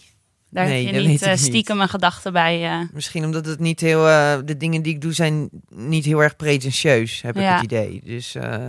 [0.50, 1.40] Daar Nee, heb je niet ik eh, niet.
[1.40, 2.64] stiekem een gedachte bij.
[2.66, 4.08] eh, Misschien omdat het niet heel...
[4.08, 8.02] eh, de dingen die ik doe zijn niet heel erg pretentieus, heb ik het idee.
[8.06, 8.60] Dus eh,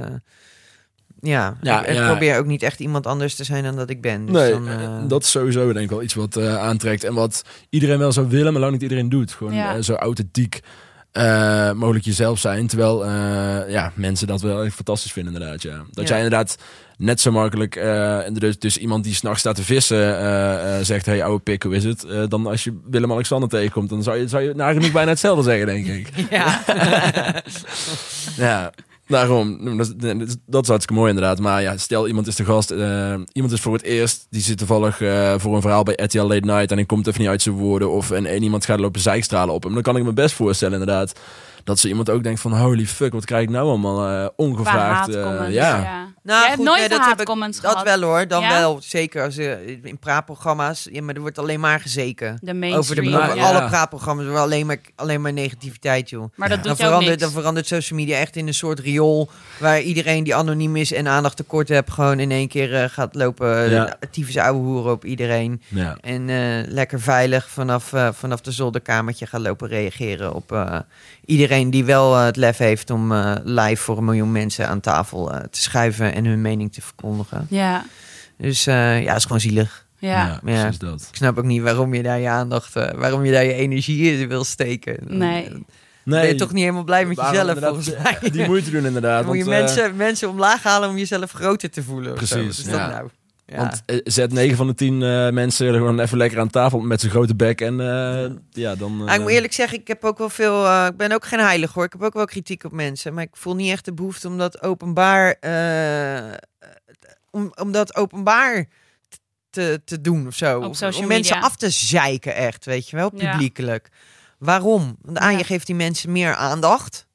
[1.20, 2.07] ja, Ja, ik, ik ja.
[2.11, 4.27] probeer ook niet echt iemand anders te zijn dan dat ik ben.
[4.27, 7.05] Dus nee, dan, eh, dat is sowieso denk ik wel iets wat eh, aantrekt.
[7.05, 9.33] En wat iedereen wel zou willen, maar lang niet iedereen doet.
[9.33, 9.83] Gewoon Ja.
[9.83, 10.61] zo authentiek
[11.12, 12.66] eh, mogelijk jezelf zijn.
[12.66, 15.62] Terwijl eh, ja, mensen dat wel echt fantastisch vinden inderdaad.
[15.62, 15.77] Ja.
[15.90, 16.14] Dat Ja.
[16.14, 16.57] jij inderdaad
[16.96, 17.77] net zo makkelijk...
[17.77, 19.96] en dus, dus iemand die s'nachts staat te vissen
[20.87, 21.07] zegt...
[21.07, 22.07] Hey oude pik, hoe is het?
[22.29, 23.88] Dan als je Willem-Alexander tegenkomt...
[23.88, 26.09] dan zou je, zou je nagenoeg bijna hetzelfde zeggen, denk ik.
[26.31, 26.61] ja.
[28.37, 28.72] Ja,
[29.07, 29.77] daarom.
[29.77, 31.38] Dat, is- dat is hartstikke mooi inderdaad.
[31.38, 32.71] Maar ja, stel iemand is de gast.
[32.71, 34.27] eh, iemand is voor het eerst.
[34.31, 36.71] Die zit toevallig eh, voor een verhaal bij RTL Late Night.
[36.71, 37.91] En hij komt even niet uit zijn woorden.
[37.91, 39.73] Of en, en iemand gaat lopen zijkstralen op hem.
[39.75, 41.12] Dan kan ik me best voorstellen inderdaad.
[41.65, 43.12] Dat zo iemand ook denkt van holy fuck.
[43.12, 45.09] Wat krijg ik nou allemaal eh, ongevraagd.
[45.53, 45.77] ja.
[45.83, 46.12] ja.
[46.25, 47.87] Nou, Jij hebt goed, nooit nee, dat heb ik- haatcomments Dat gehad.
[47.87, 48.49] wel hoor, dan Ja?
[48.49, 48.81] wel.
[48.83, 50.89] Zeker als je in praatprogramma's.
[50.93, 52.39] Ja, maar er wordt alleen maar gezeken.
[52.43, 53.43] De Over, de, over ja.
[53.49, 54.25] alle praatprogramma's.
[54.25, 56.33] Er wordt alleen maar, alleen maar negativiteit, joh.
[56.37, 57.23] Maar dat Dan doet verandert, niks.
[57.23, 59.31] dan verandert social media echt in een soort riool.
[59.59, 61.91] Waar iedereen die anoniem is en aandacht tekort hebt.
[61.93, 63.49] gewoon in één keer eh, gaat lopen.
[63.49, 63.69] Ja.
[63.71, 63.97] Ja.
[64.11, 65.63] Tyfus ouwe hoeren op iedereen.
[65.69, 65.97] Ja.
[66.01, 66.37] En eh,
[66.73, 70.79] lekker veilig vanaf, eh, vanaf de zolderkamertje gaan lopen reageren op eh,
[71.25, 74.81] iedereen die wel eh, het lef heeft om eh, live voor een miljoen mensen aan
[74.81, 77.46] tafel eh, te schuiven en hun mening te verkondigen.
[77.51, 77.85] Ja,
[78.37, 79.87] Dus eh, ja, het is gewoon zielig.
[79.98, 80.40] ja.
[80.44, 81.07] precies dat.
[81.11, 84.18] Ik snap ook niet waarom je daar je aandacht, eh, waarom je daar je energie
[84.20, 84.96] in wil steken.
[85.09, 85.48] Nee.
[86.05, 88.18] Dan ben je toch niet helemaal blij met jezelf volgens mij.
[88.33, 89.18] Die moeite doen inderdaad.
[89.18, 92.12] Dan moet je want, eh, mensen, mensen omlaag halen om jezelf groter te voelen.
[92.12, 92.37] of zo.
[92.37, 92.88] Precies, Wat is dat ja.
[92.88, 93.09] nou?
[93.53, 93.59] Ja.
[93.59, 97.01] Want eh, zet 9 van de 10 eh, mensen gewoon even lekker aan tafel met
[97.01, 97.61] zijn grote bek.
[97.61, 98.97] En eh, ja, dan...
[98.97, 100.67] Nou, ik moet eh, eerlijk zeggen, ik heb ook wel veel.
[100.67, 101.85] eh, ik ben ook geen heilig hoor.
[101.85, 103.15] Ik heb ook wel kritiek op mensen.
[103.15, 105.37] Maar ik voel niet echt de behoefte om dat openbaar.
[105.41, 106.33] eh,
[107.31, 108.67] om, om dat openbaar
[109.51, 110.61] te, te doen of zo.
[110.97, 112.65] Om mensen af te zeiken, echt.
[112.65, 113.31] Weet je wel, Ja.
[113.31, 113.88] publiekelijk.
[114.38, 114.97] Waarom?
[115.03, 115.38] Want A, Ja.
[115.38, 117.07] je geeft die mensen meer aandacht.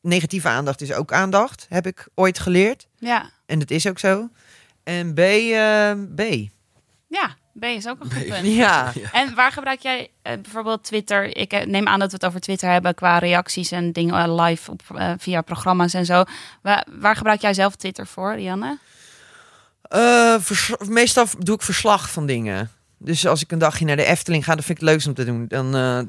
[0.00, 2.86] Negatieve aandacht is ook aandacht, heb ik ooit geleerd.
[2.98, 3.30] Ja.
[3.46, 4.28] En dat is ook zo.
[4.84, 6.20] En B, eh, B.
[7.08, 8.46] ja, B is ook een goed punt.
[8.46, 8.92] Ja.
[9.12, 11.36] En waar gebruik jij eh, bijvoorbeeld Twitter?
[11.36, 14.70] Ik eh, neem aan dat we het over Twitter hebben qua reacties en dingen live
[14.70, 14.80] op,
[15.18, 16.24] via programma's en zo.
[16.62, 18.32] Waar, waar gebruik jij zelf Twitter voor?
[19.82, 22.70] Eh, vers- meestal doe ik verslag van dingen.
[22.98, 25.14] Dus als ik een dagje naar de Efteling ga, dan vind ik het leukst om
[25.14, 25.44] te doen.
[25.48, 26.00] Dan eh,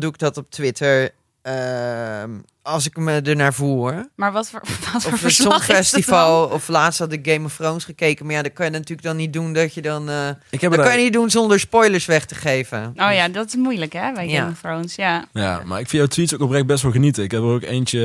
[0.00, 1.10] doe ik dat op Twitter.
[1.44, 2.30] Ehm,
[2.62, 4.08] als ik me ernaar voel hoor.
[4.14, 4.60] Maar wat voor,
[4.92, 6.46] wat voor Of het Songfestival.
[6.46, 8.26] Of laatst had ik Game of Thrones gekeken.
[8.26, 10.08] Maar ja, dat kan je natuurlijk dan niet doen dat je dan...
[10.08, 12.84] eh ik heb dat kan je niet doen zonder spoilers weg te geven.
[12.96, 14.38] Oh ja, dat is moeilijk hè, bij Ja.
[14.40, 14.94] Game of Thrones.
[14.94, 15.24] Ja.
[15.32, 17.22] Ja, maar ik vind jouw tweets ook oprecht best wel genieten.
[17.22, 18.00] Ik heb er ook eentje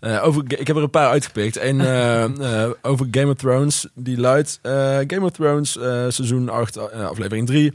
[0.00, 0.42] eh, eh, over.
[0.46, 1.56] Ik heb er een paar uitgepikt.
[1.56, 2.24] Eén eh,
[2.64, 3.86] eh, over Game of Thrones.
[3.94, 4.72] Die luidt: eh,
[5.06, 7.72] Game of Thrones, eh, seizoen 8, eh, aflevering 3.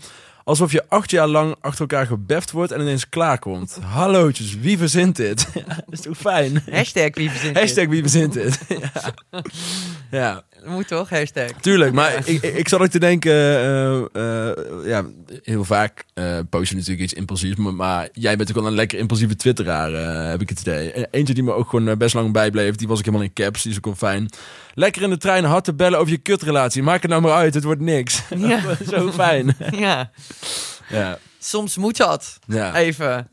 [0.47, 3.79] Alsof je acht jaar lang achter elkaar gebeft wordt en ineens klaarkomt.
[3.83, 5.47] Hallootjes, wie verzint dit?
[5.53, 6.63] ja, dat is toch fijn?
[6.71, 7.63] Hashtag wie verzint dit?
[7.63, 8.60] Hashtag wie verzint dit?
[10.12, 10.43] ja.
[10.65, 11.10] Moet toch?
[11.10, 11.51] Hashtag.
[11.62, 11.93] tuurlijk.
[11.93, 14.53] Maar ik, ik, ik zat ook te denken, eh, eh,
[14.86, 15.05] ja,
[15.43, 17.55] heel vaak eh post je natuurlijk iets impulsiefs.
[17.55, 19.91] Maar, maar jij bent ook wel een lekker impulsieve twitteraar,
[20.29, 20.91] heb ik het idee.
[20.91, 23.62] En Eentje die me ook gewoon best lang bijbleef, die was ik helemaal in caps.
[23.62, 24.29] Die is ook wel fijn.
[24.73, 26.83] Lekker in de trein hard te bellen over je kutrelatie.
[26.83, 28.21] Maak het nou maar uit, het wordt niks.
[28.36, 28.62] Ja.
[28.91, 29.55] Zo fijn.
[29.71, 30.12] ja.
[30.89, 32.39] ja, Soms moet dat.
[32.47, 32.76] ja.
[32.76, 33.30] Even.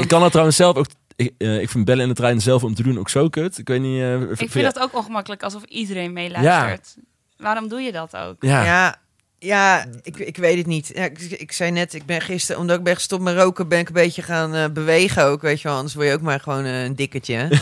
[0.00, 0.86] Ik kan het trouwens zelf ook...
[1.16, 3.58] Ik, eh, ik vind bellen in de trein zelf om te doen ook zo kut.
[3.58, 4.00] Ik weet niet...
[4.00, 6.96] eh, Ik vind dat ook ongemakkelijk, alsof iedereen meeluistert.
[7.36, 8.36] Waarom doe je dat ook?
[8.38, 8.64] Ja.
[8.64, 8.96] Ja,
[9.44, 10.90] Ja, ik, ik weet het niet.
[10.94, 13.78] Ja, ik, ik zei net, ik ben gisteren, omdat ik ben gestopt met roken, ben
[13.78, 15.76] ik een beetje gaan eh, bewegen ook, weet je wel.
[15.76, 17.48] Anders word je ook maar gewoon eh, een dikketje.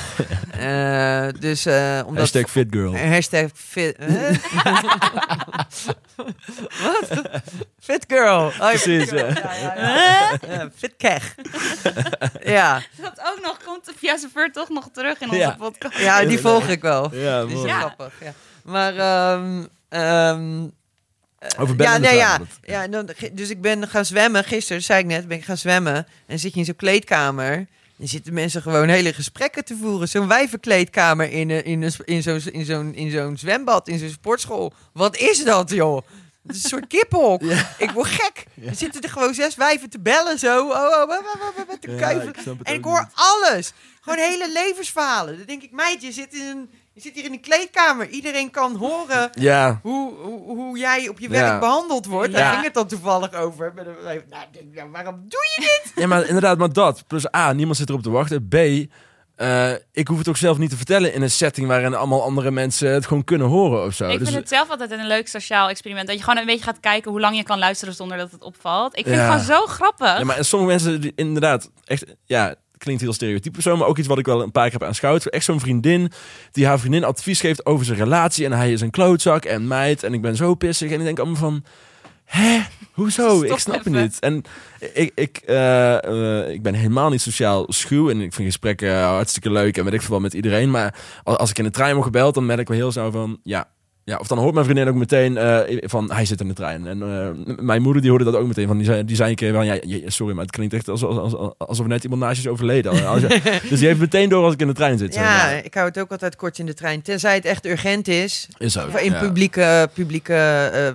[0.53, 2.19] Eh, dus eh omdat...
[2.19, 2.97] Hashtag fit girl.
[3.15, 3.97] Hashtag fit...
[3.99, 4.31] huh?
[6.83, 7.23] Wat?
[7.81, 8.47] Fit girl.
[8.47, 9.29] Oh, ja, Precies, fit girl.
[9.29, 9.55] ja.
[9.55, 10.55] Ja, ja, ja.
[10.55, 11.35] Ja, fit keg.
[12.45, 12.83] ja.
[13.01, 15.57] Dat ook nog komt de chauffeur toch nog terug in onze Ja.
[15.59, 15.99] podcast.
[15.99, 17.15] ja, die volg ik wel.
[17.15, 17.71] Ja, Die is mooi.
[17.73, 18.13] grappig.
[18.21, 18.33] Ja.
[18.63, 18.97] Maar...
[18.97, 20.67] ehm ehm,
[21.59, 22.41] Over ja, en nee, ja.
[22.63, 24.45] Ja en dan, dus ik ben gaan zwemmen.
[24.45, 26.07] Gisteren, zei ik net, ben ik gaan zwemmen.
[26.27, 27.67] En zit je in zo'n kleedkamer.
[27.97, 30.09] Dan zitten mensen gewoon hele gesprekken te voeren.
[30.09, 34.73] Zo'n wijvenkleedkamer in, in, een- in zo'n in zo'n in zo'n zwembad, in zo'n sportschool.
[34.93, 36.03] Wat is dat, joh?
[36.47, 37.43] Het is een soort kippenhok.
[37.79, 38.45] Ik word gek.
[38.67, 40.61] Er zitten er gewoon zes wijven te bellen zo.
[40.61, 42.29] Oh, oh, oh, oh, oh, oh, te Ja, kuiven.
[42.29, 43.09] ik snap het en ik hoor niet.
[43.15, 43.73] alles.
[44.01, 45.37] Gewoon hele levensverhalen.
[45.37, 48.09] Dan denk ik, meid, je zit, in een, je zit hier in een kleedkamer.
[48.09, 51.59] Iedereen kan horen Ja, hoe, hoe, hoe jij op je werk Ja.
[51.59, 52.33] behandeld wordt.
[52.33, 52.53] Daar Ja.
[52.53, 53.73] ging het dan toevallig over.
[53.75, 55.93] Met een- Nou, denk, nou, waarom doe je dit?
[55.95, 57.05] ja, maar inderdaad, maar dat.
[57.07, 58.49] Plus A, niemand zit erop te wachten.
[58.49, 58.55] B,
[59.37, 62.51] eh, ik hoef het ook zelf niet te vertellen in een setting waarin allemaal andere
[62.51, 64.09] mensen het gewoon kunnen horen of zo.
[64.09, 66.07] Ik Dus- vind het zelf altijd een leuk sociaal experiment.
[66.07, 68.43] Dat je gewoon een beetje gaat kijken hoe lang je kan luisteren zonder dat het
[68.43, 68.97] opvalt.
[68.99, 69.23] Ik vind Ja.
[69.23, 70.19] het gewoon zo grappig.
[70.19, 73.99] Ja, maar en sommige mensen, die, inderdaad, echt, ja, klinkt heel stereotyp zo, maar ook
[73.99, 75.27] iets wat ik wel een paar keer heb aanschouwd.
[75.27, 76.13] Echt zo'n vriendin
[76.53, 80.03] die haar vriendin advies geeft over zijn relatie en hij is een klootzak en meid
[80.03, 81.65] en ik ben zo pissig en ik denk allemaal van,
[82.25, 82.61] hè,
[82.93, 83.37] hoezo?
[83.37, 83.93] Stop ik snap even.
[83.93, 84.19] het niet.
[84.21, 84.43] En
[84.95, 89.51] ik, ik, eh, eh, ik ben helemaal niet sociaal schuw en ik vind gesprekken hartstikke
[89.51, 92.07] leuk en weet ik veel met iedereen, maar als, als ik in de trein word
[92.07, 93.69] gebeld, dan merk ik wel heel snel van, ja.
[94.05, 96.87] Ja, of dan hoort mijn vriendin ook meteen eh, van hij zit in de trein.
[96.87, 98.67] En eh, mijn moeder die hoorde dat ook meteen.
[98.67, 100.89] Van, die, zei, die zei een keer van ja, je- sorry, maar het klinkt echt
[100.89, 102.93] alsof, alsof, alsof net iemand naast je is overleden.
[103.69, 105.15] Dus die heeft meteen door als ik in de trein zit.
[105.15, 105.65] zeg Ja, maar.
[105.65, 107.03] ik hou het ook altijd kort in de trein.
[107.03, 108.49] Tenzij het echt urgent is.
[108.59, 108.87] is zo.
[108.87, 109.19] Of in ja.
[109.19, 110.35] publieke, publieke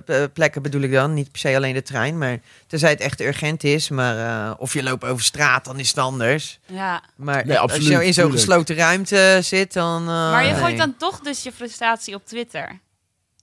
[0.06, 1.14] eh, plekken bedoel ik dan.
[1.14, 2.18] Niet per se alleen de trein.
[2.18, 3.88] Maar tenzij het echt urgent is.
[3.88, 4.18] Maar
[4.48, 6.58] eh, of je loopt over straat, dan is het anders.
[6.66, 7.02] ja.
[7.16, 10.00] Maar Nee, als je in zo'n gesloten ruimte zit, dan...
[10.00, 10.60] eh, Maar je nee.
[10.60, 12.78] gooit dan toch dus je frustratie op Twitter.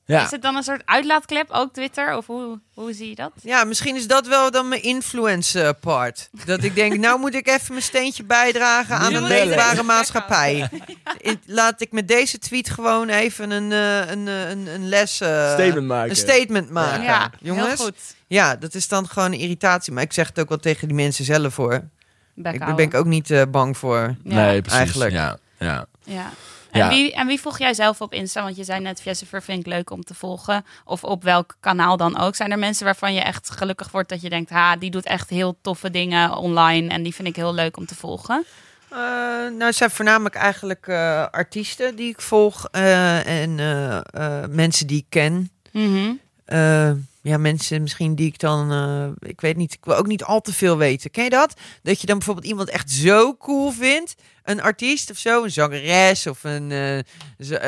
[0.07, 0.23] Ja.
[0.23, 2.17] Is het dan een soort uitlaatklep, ook Twitter?
[2.17, 3.31] Of hoe, hoe zie je dat?
[3.41, 6.29] Ja, misschien is dat wel dan mijn influence part.
[6.45, 10.69] Dat ik denk, nou moet ik even mijn steentje bijdragen aan een leefbare maatschappij.
[11.45, 15.21] Laat ik met deze tweet gewoon even een, eh, een, eh, een, een les...
[15.21, 16.09] eh, Statement maken.
[16.09, 17.03] Een statement maken.
[17.03, 18.15] Ja, Jongens, heel goed.
[18.27, 19.93] ja, dat is dan gewoon een irritatie.
[19.93, 21.73] Maar ik zeg het ook wel tegen die mensen zelf hoor.
[21.73, 21.83] Ik,
[22.43, 22.75] daar houden.
[22.75, 24.15] ben ik ook niet eh, bang voor.
[24.23, 24.35] Ja.
[24.35, 24.79] Nee, precies.
[24.79, 25.11] Eigenlijk.
[25.11, 25.85] Ja, ja.
[26.03, 26.29] Ja.
[26.75, 26.89] En, Ja.
[26.89, 28.43] Wie, en wie volg jij zelf op Insta?
[28.43, 30.65] Want je zei net, Jessifer vind ik leuk om te volgen.
[30.85, 32.35] Of op welk kanaal dan ook.
[32.35, 34.49] Zijn er mensen waarvan je echt gelukkig wordt dat je denkt...
[34.49, 36.89] ha, die doet echt heel toffe dingen online...
[36.89, 38.45] en die vind ik heel leuk om te volgen?
[38.89, 38.97] Eh,
[39.51, 42.67] nou, het zijn voornamelijk eigenlijk eh, artiesten die ik volg.
[42.71, 43.55] eh, en
[44.49, 45.51] mensen die ik ken.
[45.71, 46.11] Mhm.
[46.45, 50.23] Eh, ja, mensen misschien die ik dan, eh, ik weet niet, ik wil ook niet
[50.23, 51.11] al te veel weten.
[51.11, 51.53] Ken je dat?
[51.83, 56.27] Dat je dan bijvoorbeeld iemand echt zo cool vindt, een artiest of zo, een zangeres
[56.27, 56.97] of een, eh,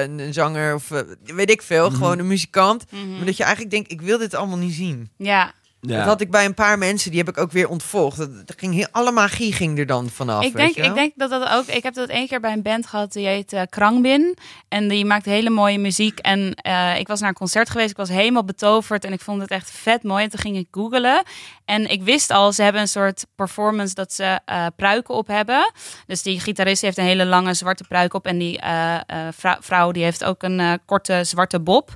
[0.04, 1.98] een, een zanger of eh, weet ik veel, Mhm.
[1.98, 2.92] gewoon een muzikant.
[2.92, 3.16] Mhm.
[3.16, 5.10] Maar dat je eigenlijk denkt, ik wil dit allemaal niet zien.
[5.18, 5.98] Ja, ja.
[5.98, 8.18] Dat had ik bij een paar mensen, die heb ik ook weer ontvolgd.
[8.18, 10.44] Dat, dat ging heel, alle magie ging er dan vanaf.
[10.44, 10.90] ik weet denk, je wel?
[10.90, 11.66] ik denk dat dat ook.
[11.66, 14.38] Ik heb dat één keer bij een band gehad die heet eh, Krangbin.
[14.68, 16.20] En die maakt hele mooie muziek.
[16.20, 17.90] En eh, ik was naar een concert geweest.
[17.90, 19.06] Ik was helemaal betoverd.
[19.06, 20.24] En ik vond het echt vet mooi.
[20.24, 21.24] En toen ging ik googlen.
[21.66, 25.72] En ik wist al, ze hebben een soort performance dat ze eh, pruiken op hebben.
[26.08, 28.26] Dus die gitarist heeft een hele lange zwarte pruik op.
[28.26, 29.02] En die eh, eh,
[29.38, 31.94] vrou- vrouw die heeft ook een korte zwarte bob.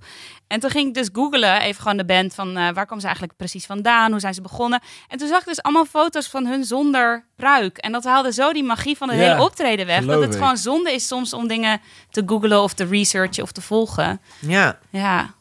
[0.51, 3.05] En toen ging ik dus googlen, even gewoon de band van eh, waar kwam ze
[3.05, 4.81] eigenlijk precies vandaan, hoe zijn ze begonnen.
[5.07, 7.77] En toen zag ik dus allemaal foto's van hun zonder pruik.
[7.77, 10.05] En dat haalde zo die magie van het Ja, hele optreden weg.
[10.05, 10.39] Dat het ik.
[10.39, 14.21] gewoon zonde is soms om dingen te googlen of te researchen of te volgen.
[14.39, 15.33] Ja, Ja,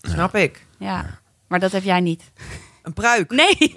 [0.00, 0.66] snap ik.
[0.78, 1.04] ja.
[1.48, 2.32] Maar dat heb jij niet.
[2.84, 3.30] Een pruik.
[3.30, 3.74] Nee.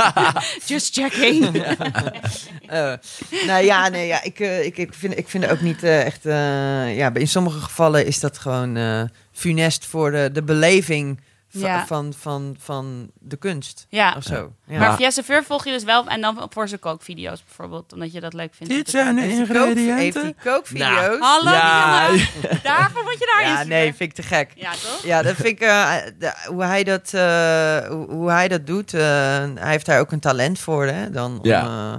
[0.66, 1.44] Just checking.
[2.66, 2.92] Eh,
[3.46, 6.04] nou ja, nee, ja ik, eh, ik, ik, vind, ik vind het ook niet eh,
[6.04, 6.26] echt.
[6.26, 11.20] eh, ja, in sommige gevallen is dat gewoon funest voor de, de beleving
[11.60, 11.86] Ja.
[11.86, 14.14] van, van, van de kunst Ja.
[14.16, 14.52] of zo.
[14.66, 14.78] Ja.
[14.78, 18.20] Maar via Seveur volg je dus wel en dan voor zijn kookvideo's bijvoorbeeld, omdat je
[18.20, 18.72] dat leuk vindt.
[18.72, 20.22] Dit zijn de heeft ingrediënten.
[20.22, 21.18] die kookvideo's?
[21.20, 22.08] Hallo, Ja.
[22.62, 24.52] Daarvoor moet je daarin ja, nee, vind ik te gek.
[24.54, 25.00] Ja, toch?
[25.04, 28.94] Ja, dat vind ik, eh, de- hoe, hij dat, eh, hoe, hij dat doet.
[28.94, 29.00] eh,
[29.54, 31.10] hij heeft daar ook een talent voor, hè?
[31.10, 31.62] Dan om, Ja.
[31.62, 31.94] eh,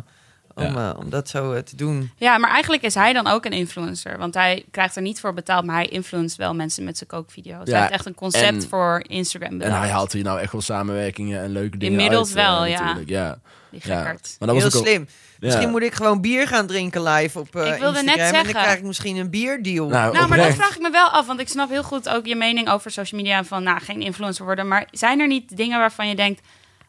[0.57, 0.91] om, Ja.
[0.93, 2.11] eh, om dat zo eh, te doen.
[2.17, 4.17] Ja, maar eigenlijk is hij dan ook een influencer.
[4.17, 7.61] Want hij krijgt er niet voor betaald, maar hij influenced wel mensen met zijn kookvideo's.
[7.67, 9.79] Ja, hij heeft echt een concept en- voor Instagram En bedacht.
[9.79, 12.79] hij haalt hier nou echt wel samenwerkingen en leuke dingen Inmiddels uit, eh, wel, ja.
[12.79, 13.09] natuurlijk.
[13.09, 13.37] ja.
[13.69, 14.35] Die gekkerd.
[14.39, 15.07] maar dat was Heel ook al- slim.
[15.39, 18.25] Misschien moet ik gewoon bier gaan drinken live op eh Ik wilde net Instagram.
[18.27, 18.61] En dan zeggen.
[18.61, 19.87] krijg ik misschien een bierdeal.
[19.87, 22.25] Nou, Nou, maar dat vraag ik me wel af, want ik snap heel goed ook
[22.25, 24.67] je mening over social media en van, nou, geen influencer worden.
[24.67, 26.41] Maar zijn er niet dingen waarvan je denkt,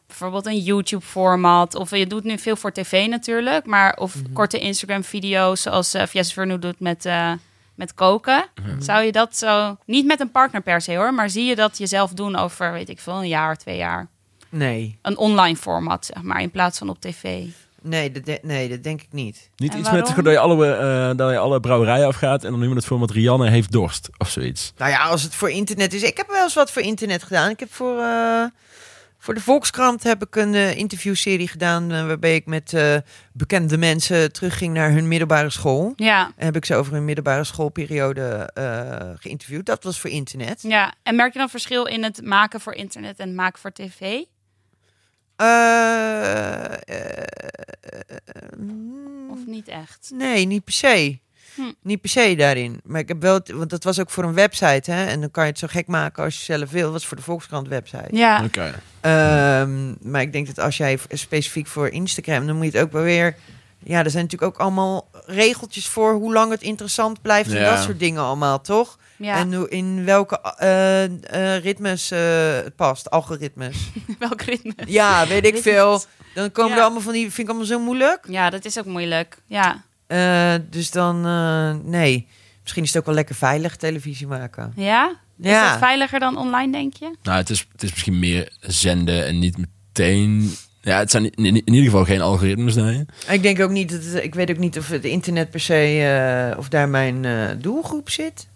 [0.09, 4.33] bijvoorbeeld een YouTube-format, of je doet nu veel voor tv natuurlijk, maar of Mhm.
[4.33, 7.31] korte Instagram-video's zoals uh, Fies Vernu doet met, eh,
[7.75, 8.45] met koken.
[8.79, 11.77] Zou je dat zo, niet met een partner per se hoor, maar zie je dat
[11.77, 14.07] jezelf doen over, weet ik veel, een jaar, twee jaar?
[14.49, 17.45] Nee, Een online format, zeg maar, in plaats van op tv.
[17.81, 19.49] nee dat, de- nee, dat denk ik niet.
[19.57, 22.51] Niet En iets met dat je, alle, eh, dat je alle brouwerijen afgaat en dan
[22.51, 24.73] noemen we het format Rianne heeft dorst of zoiets.
[24.77, 26.03] Nou ja, als het voor internet is.
[26.03, 27.49] Ik heb wel eens wat voor internet gedaan.
[27.49, 28.43] Ik heb voor, eh,
[29.29, 31.91] voor de Volkskrant heb ik een eh, interviewserie gedaan...
[31.91, 32.95] eh, waarbij ik met eh,
[33.33, 35.93] bekende mensen terugging naar hun middelbare school.
[35.95, 38.49] Ja, En heb ik ze over hun middelbare schoolperiode
[39.19, 39.65] geïnterviewd.
[39.65, 40.61] Dat was voor internet.
[40.61, 40.93] ja.
[41.03, 44.23] En merk je dan verschil in het maken voor internet en maken voor tv?
[49.31, 50.11] Of niet echt?
[50.13, 51.19] Nee, niet per se.
[51.59, 51.71] Hm.
[51.81, 52.81] Niet per se daarin.
[52.83, 55.05] Maar ik heb wel, het- want dat was ook voor een website, hè?
[55.05, 56.83] En dan kan je het zo gek maken als je zelf wil.
[56.83, 58.07] Dat was voor de Volkskrant website.
[58.11, 58.43] Ja.
[58.43, 58.73] Oké.
[59.01, 62.91] Ehm, maar ik denk dat als jij specifiek voor Instagram, dan moet je het ook
[62.91, 63.35] wel weer.
[63.83, 67.75] Ja, er zijn natuurlijk ook allemaal regeltjes voor hoe lang het interessant blijft en Ja.
[67.75, 68.97] dat soort dingen allemaal, toch?
[69.17, 72.19] Ja, En hoe, in welke eh, eh, ritmes eh,
[72.55, 73.77] het past, algoritmes.
[74.19, 74.73] welk ritme?
[74.85, 75.61] ja, weet ik Ritmes.
[75.61, 76.01] veel.
[76.33, 76.77] Dan komen Ja.
[76.77, 78.25] er allemaal van die, vind ik allemaal zo moeilijk.
[78.27, 79.37] Ja, dat is ook moeilijk.
[79.45, 82.27] Ja, Eh, dus dan, eh, nee.
[82.61, 84.73] Misschien is het ook wel lekker veilig televisie maken.
[84.75, 85.09] ja?
[85.41, 85.69] Is Ja.
[85.69, 87.15] dat veiliger dan online, denk je?
[87.23, 90.51] Nou, het is, het is misschien meer zenden en niet meteen...
[90.81, 93.05] Ja, het zijn in, in ieder geval geen algoritmes, nee.
[93.29, 95.73] Ik denk ook niet dat het- ik weet ook niet of het internet per se,
[96.51, 98.47] eh, of daar mijn eh, doelgroep zit.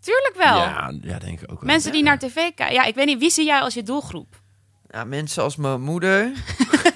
[0.00, 0.56] Tuurlijk wel.
[0.56, 1.70] Ja, ja, denk ik ook wel.
[1.70, 2.72] Mensen die naar tv kijken.
[2.72, 4.40] Ja, ik weet niet, wie zie jij als je doelgroep?
[4.90, 6.30] Nou, mensen als mijn moeder.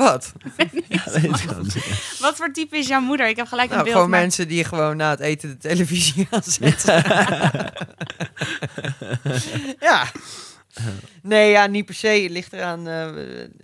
[0.00, 0.32] Wat?
[2.20, 3.28] Wat voor type is jouw moeder?
[3.28, 3.96] Ik heb gelijk een Nou, beeld.
[3.96, 6.94] gewoon maar- mensen die gewoon na het eten de televisie aanzetten.
[9.88, 10.04] ja.
[11.22, 12.06] Nee, ja, niet per se.
[12.08, 12.88] Het ligt eraan.
[12.88, 13.06] eh,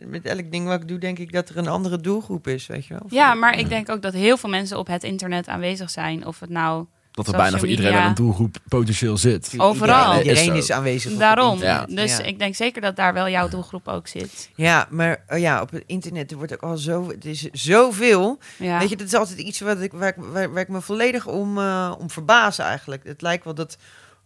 [0.06, 2.86] met elk ding wat ik doe, denk ik dat er een andere doelgroep is, weet
[2.86, 3.02] je wel.
[3.08, 6.26] Ja, maar ik denk ook dat heel veel mensen op het internet aanwezig zijn.
[6.26, 6.86] Of het nou
[7.16, 9.54] Dat er social bijna voor iedereen media- wel een doelgroep potentieel zit.
[9.56, 10.12] overal.
[10.12, 11.16] Ja, Iedereen is aanwezig.
[11.16, 11.58] daarom.
[11.58, 11.86] Ja.
[11.88, 12.22] Dus Ja.
[12.22, 14.50] ik denk zeker dat daar wel jouw doelgroep ook zit.
[14.54, 18.38] Ja, maar oh ja, op het internet er wordt ook al zo, het is zoveel.
[18.58, 18.78] Ja.
[18.78, 21.26] Weet je, dat is altijd iets wat ik, waar, ik, waar, waar ik me volledig
[21.26, 23.04] om, eh, om verbaas eigenlijk.
[23.04, 23.76] Het lijkt wel dat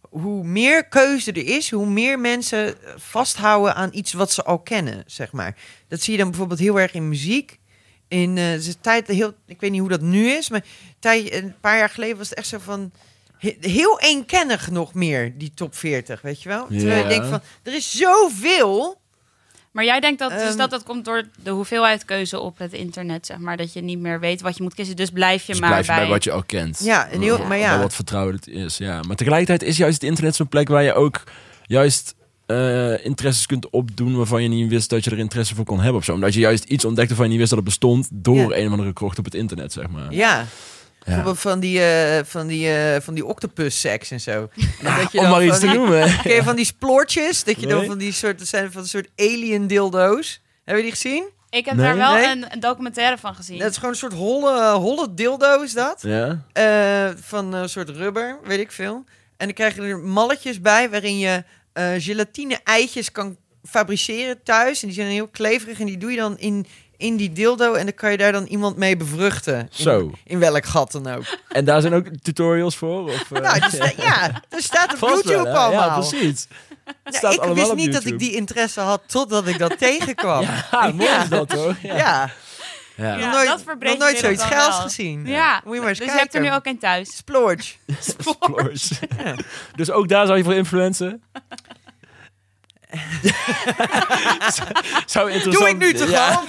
[0.01, 5.03] hoe meer keuze er is, hoe meer mensen vasthouden aan iets wat ze al kennen,
[5.05, 5.55] zeg maar.
[5.87, 7.59] Dat zie je dan bijvoorbeeld heel erg in muziek.
[8.11, 10.63] In eh, de tijd, heel, ik weet niet hoe dat nu is, maar
[10.99, 12.91] tijd, een paar jaar geleden was het echt zo van
[13.37, 16.67] he- heel eenkennig nog meer, die top 40, weet je wel?
[16.67, 17.03] Terwijl Ja.
[17.03, 18.99] ik denk van, er is zoveel.
[19.71, 22.73] Maar jij denkt dat, dus Ehm, dat dat komt door de hoeveelheid keuze op het
[22.73, 23.57] internet, zeg maar.
[23.57, 24.95] Dat je niet meer weet wat je moet kiezen.
[24.95, 26.01] Dus blijf je Dus maar blijf je bij...
[26.01, 26.79] bij wat je al kent.
[26.83, 27.39] Ja, en heel, Ja.
[27.39, 27.79] maar Bij ja.
[27.79, 29.01] wat vertrouwd het is, ja.
[29.01, 31.23] Maar tegelijkertijd is juist het internet zo'n plek waar je ook
[31.63, 32.15] juist
[32.51, 35.97] eh, interesses kunt opdoen waarvan je niet wist dat je er interesse voor kon hebben
[35.99, 36.13] of zo.
[36.13, 38.57] Omdat je juist iets ontdekte waarvan je niet wist dat het bestond door Ja.
[38.57, 40.13] een of andere krocht op het internet, zeg maar.
[40.13, 40.45] Ja,
[41.25, 44.49] van die, eh, van die, eh, van die octopus seks en zo.
[44.81, 46.17] En dat je Om dan maar iets van te noemen.
[46.23, 47.43] Ken je van die sploortjes?
[47.43, 50.41] Dat je dan van die soort, zijn van een soort alien dildo's.
[50.65, 51.23] Heb je die gezien?
[51.49, 51.85] Ik heb Nee.
[51.85, 52.25] daar wel Nee?
[52.31, 53.59] een, een documentaire van gezien.
[53.59, 56.01] Dat is gewoon een soort holle, holle dildo is dat.
[56.01, 56.45] Ja?
[56.53, 59.03] Eh, van een soort rubber, weet ik veel.
[59.37, 64.81] En dan krijg je er malletjes bij waarin je eh, gelatine eitjes kan fabriceren thuis.
[64.81, 66.65] En die zijn heel kleverig en die doe je dan in,
[66.97, 67.73] in die dildo.
[67.73, 69.59] En dan kan je daar dan iemand mee bevruchten.
[69.59, 70.11] In, Zo.
[70.25, 71.37] In welk gat dan ook.
[71.47, 73.03] En daar zijn ook tutorials voor?
[73.09, 73.29] Of?
[73.29, 75.55] Nou, dus, eh, ja, er staat op Vast wel, YouTube hè?
[75.57, 76.03] allemaal.
[76.03, 76.47] Ja, precies.
[77.31, 80.41] Ik wist niet dat ik die interesse had totdat ik dat tegenkwam.
[80.41, 81.23] Ja, Ja, mooi Ja.
[81.23, 81.75] is dat hoor.
[81.81, 81.97] Ja.
[81.97, 82.31] ja.
[83.01, 83.17] Ja.
[83.17, 85.25] Ja, nog nooit, dat verbreekt nog nooit zoiets geils gezien.
[85.25, 87.15] Ja, Moet je maar eens dus je hebt er nu ook een thuis.
[87.15, 87.73] Splorge.
[87.97, 88.91] Explorers.
[89.75, 91.23] Dus ook daar zou je voor influencen?
[95.05, 96.43] zou interessant Doe ik nu toch Ja, al?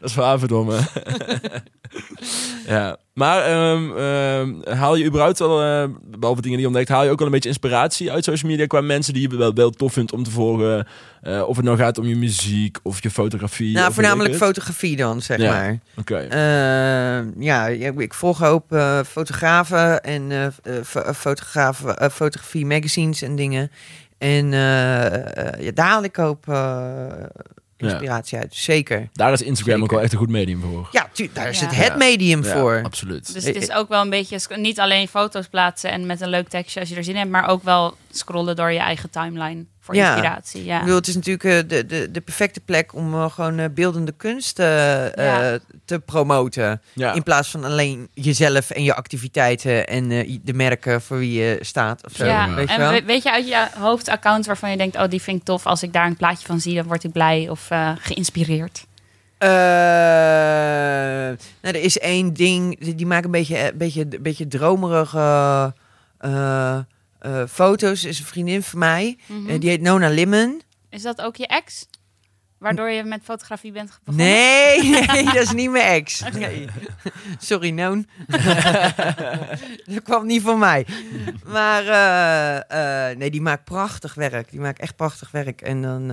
[0.00, 0.78] Dat is voor verdomme.
[2.66, 2.96] ja.
[3.14, 5.88] Maar ehm, ehm, haal je überhaupt wel, eh,
[6.18, 8.66] behalve dingen die je ontdekt, haal je ook wel een beetje inspiratie uit social media
[8.66, 10.86] qua mensen die je wel, wel tof vindt om te volgen?
[11.22, 13.74] Eh, of het nou gaat om je muziek of je fotografie.
[13.74, 15.50] Nou, voornamelijk fotografie dan, zeg Ja.
[15.52, 15.78] maar.
[15.96, 16.16] Oké.
[16.18, 17.66] Eh, ja,
[17.96, 20.52] ik volg een hoop eh, fotografen en
[20.84, 23.70] fo- fotografen, fotografie magazines en dingen.
[24.18, 27.06] En eh, ja, daar haal ik hoop eh,
[27.80, 28.54] inspiratie uit.
[28.54, 29.08] Zeker.
[29.12, 30.88] Daar is Instagram ook wel echt een goed medium voor.
[30.92, 31.66] Ja, tu- daar is Ja.
[31.66, 32.80] het het medium Ja, voor.
[32.84, 33.32] absoluut.
[33.34, 36.28] Dus het is ook wel een beetje sc- niet alleen foto's plaatsen en met een
[36.28, 39.10] leuk tekstje als je er zin in hebt, maar ook wel scrollen door je eigen
[39.10, 39.64] timeline.
[39.80, 40.10] Voor Ja.
[40.12, 40.64] inspiratie.
[40.64, 40.74] Ja.
[40.74, 43.68] Ik bedoel, het is natuurlijk eh, de, de, de perfecte plek om eh, gewoon eh,
[43.74, 45.58] beeldende kunst Ja.
[45.84, 46.80] te promoten.
[46.92, 47.12] Ja.
[47.12, 51.58] In plaats van alleen jezelf en je activiteiten en eh, de merken voor wie je
[51.60, 52.04] staat.
[52.06, 53.02] Of zo, ja, weet je en wel?
[53.02, 55.66] weet je uit je hoofd account waarvan je denkt, oh die vind ik tof.
[55.66, 58.86] Als ik daar een plaatje van zie, dan word ik blij of eh, geïnspireerd.
[59.38, 59.48] Eh,
[61.60, 65.74] nou, er is één ding, die, maakt een beetje, een beetje, een beetje dromerige
[66.18, 66.78] eh,
[67.20, 68.04] eh, foto's.
[68.04, 69.18] is een vriendin van mij.
[69.26, 69.50] Mhm.
[69.50, 70.60] Eh, die heet Nona Limmen.
[70.88, 71.86] Is dat ook je ex?
[72.58, 74.26] Waardoor je met fotografie bent begonnen?
[74.26, 76.22] Nee, nee, dat is niet mijn ex.
[76.32, 76.68] Nee.
[77.38, 78.06] Sorry, Noon.
[79.94, 80.86] dat kwam niet van mij.
[81.44, 84.50] Maar eh, nee, die maakt prachtig werk.
[84.50, 85.62] Die maakt echt prachtig werk.
[85.62, 86.12] En dan,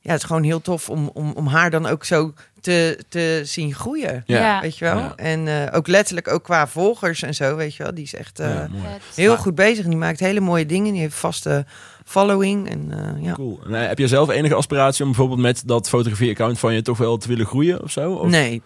[0.00, 3.40] ja, het is gewoon heel tof om, om, om haar dan ook zo te, te
[3.44, 4.22] zien groeien.
[4.26, 4.60] Ja.
[4.60, 4.98] Weet je wel?
[4.98, 5.12] Ja.
[5.16, 7.94] En eh, ook letterlijk ook qua volgers en zo, weet je wel.
[7.94, 8.68] Die is echt eh, Ja,
[9.14, 9.86] heel goed bezig.
[9.86, 10.92] Die maakt hele mooie dingen.
[10.92, 11.66] Die heeft vaste
[12.04, 12.70] following.
[12.70, 13.32] En eh, ja.
[13.32, 13.60] Cool.
[13.66, 17.16] En, heb je zelf enige aspiratie om bijvoorbeeld met dat fotografie-account van je toch wel
[17.16, 18.12] te willen groeien of zo?
[18.12, 18.30] Of?
[18.30, 18.62] Nee.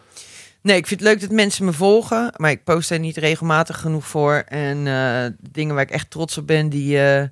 [0.62, 3.80] Nee, ik vind het leuk dat mensen me volgen, maar ik post er niet regelmatig
[3.80, 4.34] genoeg voor.
[4.46, 7.28] En eh, dingen waar ik echt trots op ben, die, eh,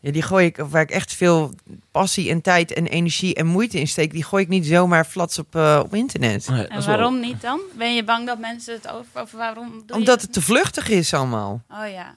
[0.00, 1.54] ja, die gooi ik, of waar ik echt veel
[1.90, 5.38] passie en tijd en energie en moeite in steek, die gooi ik niet zomaar flats
[5.38, 6.48] op, eh, op internet.
[6.48, 7.60] Nee, En wel- waarom niet dan?
[7.76, 9.22] Ben je bang dat mensen het over...
[9.22, 11.62] Of waarom doe je Omdat het te vluchtig is allemaal.
[11.70, 12.14] Oh ja.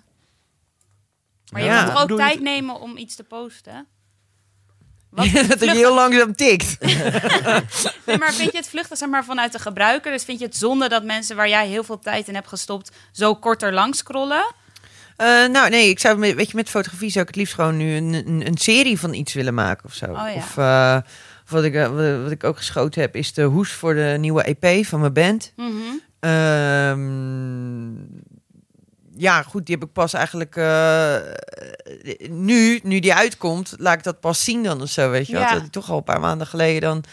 [1.51, 1.83] Maar je Ja.
[1.83, 3.85] moet toch ook je tijd het- nemen om iets te posten?
[5.09, 6.77] Wat Ja, dat het vluchtig- heel langzaam tikt.
[8.05, 10.11] Nee, maar vind je het vluchtig zeg maar, vanuit de gebruiker?
[10.11, 12.91] Dus vind je het zonde dat mensen waar jij heel veel tijd in hebt gestopt...
[13.11, 14.53] zo korter langs scrollen?
[15.21, 17.77] Eh, nou, nee, ik zou, met- weet je, met fotografie zou ik het liefst gewoon
[17.77, 20.05] nu een, een, een serie van iets willen maken of zo.
[20.05, 20.33] Oh ja.
[20.35, 20.97] Of eh,
[21.47, 24.85] wat, ik, eh, wat ik ook geschoten heb, is de hoes voor de nieuwe EP
[24.85, 25.53] van mijn band.
[25.55, 25.69] Mhm.
[26.19, 27.91] Ehm,
[29.15, 30.55] ja, goed, die heb ik pas eigenlijk
[32.29, 35.41] nu, nu die uitkomt, laat ik dat pas zien dan of zo, weet je wel.
[35.41, 35.47] Ja.
[35.47, 37.03] Dat had ik toch al een paar maanden geleden dan.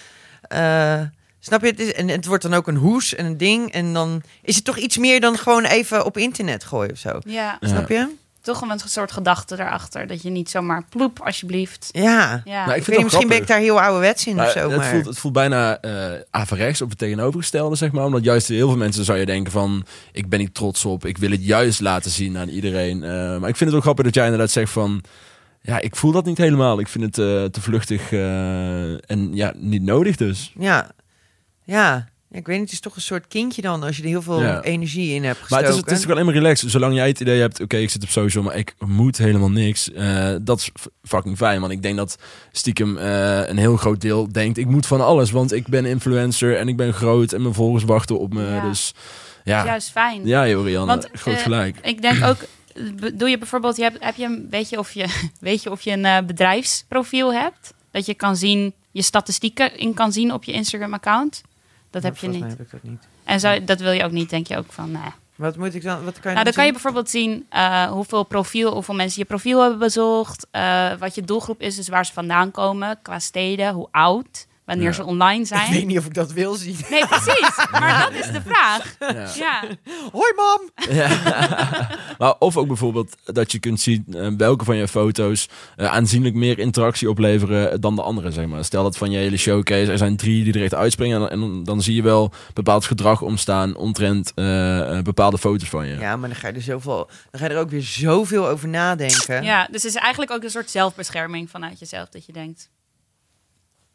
[1.49, 1.67] Snap je?
[1.67, 3.73] Het is, en het wordt dan ook een hoes en een ding.
[3.73, 7.19] En dan is het toch iets meer dan gewoon even op internet gooien of zo.
[7.25, 7.59] Ja.
[7.61, 8.09] Snap je?
[8.41, 10.07] toch een soort gedachte daarachter.
[10.07, 11.89] Dat je niet zomaar ploep, alsjeblieft.
[11.93, 12.43] Ja.
[12.45, 13.47] Ja, Maar ik vind het misschien ben ik grappig.
[13.47, 14.69] daar heel ouderwets in of Maar zo.
[14.69, 14.87] het, Maar...
[14.87, 18.05] voelt, het voelt bijna eh averechts op het tegenovergestelde, zeg maar.
[18.05, 19.85] Omdat juist heel veel mensen zou je denken van...
[20.13, 23.03] ik ben niet trots op, ik wil het juist laten zien aan iedereen.
[23.03, 25.03] Eh, maar ik vind het ook grappig dat jij inderdaad zegt van...
[25.61, 26.81] ja, ik voel dat niet helemaal.
[26.81, 30.53] Ik vind het eh, te vluchtig eh, en ja, niet nodig dus.
[30.59, 30.91] Ja.
[31.75, 32.09] Ja.
[32.31, 34.43] Ik weet niet, het is toch een soort kindje dan als je er heel veel
[34.43, 34.62] Ja.
[34.62, 35.66] energie in hebt Maar gestoken.
[35.66, 36.71] het is, het is toch alleen maar relaxed.
[36.71, 39.93] Zolang jij het idee hebt, oké, ik zit op social, maar ik moet helemaal niks.
[39.93, 40.71] eh, dat is
[41.03, 41.61] fucking fijn.
[41.61, 42.19] Want ik denk dat
[42.53, 45.31] stiekem eh, een heel groot deel denkt, ik moet van alles.
[45.31, 48.43] Want ik ben influencer en ik ben groot en mijn volgers wachten op me.
[48.45, 48.69] Ja.
[48.69, 48.93] Dus
[49.45, 50.27] is ja, juist fijn.
[50.27, 51.77] ja Jorianne, Want, groot eh, gelijk.
[51.83, 52.39] Ik denk ook,
[53.14, 55.07] doe je bijvoorbeeld, je hebt, heb je, een- weet, je of je,
[55.41, 57.75] weet je of je een eh, bedrijfsprofiel hebt?
[57.91, 61.43] Dat je kan zien, je statistieken in kan zien op je Instagram-account?
[61.91, 62.41] Dat heb je niet.
[62.41, 63.09] mij heb ik dat niet.
[63.24, 65.11] En zou, dat wil je ook niet, denk je ook van, nee.
[65.34, 66.05] Wat moet ik dan?
[66.05, 69.26] Wat kan je Nou, dan kan je bijvoorbeeld zien eh, hoeveel profiel, hoeveel mensen je
[69.26, 73.72] profiel hebben bezocht, eh, wat je doelgroep is, dus waar ze vandaan komen, qua steden,
[73.74, 74.93] hoe oud, wanneer Ja.
[74.93, 75.87] ze online Ik weet zijn.
[75.87, 76.77] niet of ik dat wil zien.
[76.91, 77.57] Nee, precies.
[77.71, 78.97] Maar dat is de vraag.
[78.99, 79.29] Ja.
[79.35, 79.62] Ja,
[80.12, 80.61] Hoi mam!
[82.19, 86.35] Maar of ook bijvoorbeeld dat je kunt zien eh, welke van je foto's eh, aanzienlijk
[86.35, 88.64] meer interactie opleveren dan de andere, zeg maar.
[88.64, 91.95] Stel dat van je hele showcase, er zijn drie die echt uitspringen en, dan, zie
[91.95, 95.99] je wel bepaald gedrag ontstaan omtrent eh, bepaalde foto's van je.
[95.99, 98.69] Ja, maar dan ga je er zoveel, dan ga je er ook weer zoveel over
[98.69, 99.43] nadenken.
[99.43, 102.71] ja, dus het is eigenlijk ook een soort zelfbescherming vanuit jezelf, dat je denkt.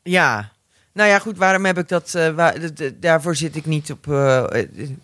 [0.03, 0.51] Ja.
[0.93, 2.15] Nou ja, goed, waarom heb ik dat?
[2.15, 4.43] eh, waar, d- daarvoor zit ik niet op, eh,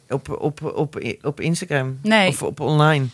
[0.09, 2.27] op, op, op, op Instagram Nee.
[2.27, 3.05] of op online.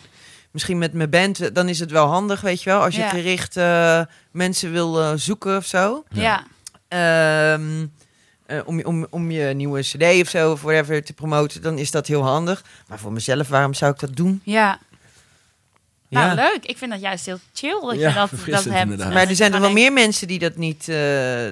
[0.50, 3.00] Misschien met mijn band, eh, dan is het wel handig, weet je wel, als je
[3.00, 3.08] Ja.
[3.08, 3.54] gericht
[4.30, 6.04] mensen wil zoeken of zo.
[6.10, 6.44] Ja,
[6.88, 7.86] Ehm,
[8.46, 11.78] eh, om, je- om, om je nieuwe CD of zo of whatever te promoten, dan
[11.78, 12.64] is dat heel handig.
[12.88, 14.40] Maar voor mezelf, waarom zou ik dat doen?
[14.44, 14.78] ja.
[16.08, 16.34] Nou, Ja.
[16.34, 16.64] leuk.
[16.64, 18.30] Ik vind dat juist heel chill dat Ja, je dat,
[18.64, 18.66] hebt.
[18.66, 19.12] inderdaad.
[19.12, 20.96] Maar er zijn er wel meer mensen die dat niet, eh,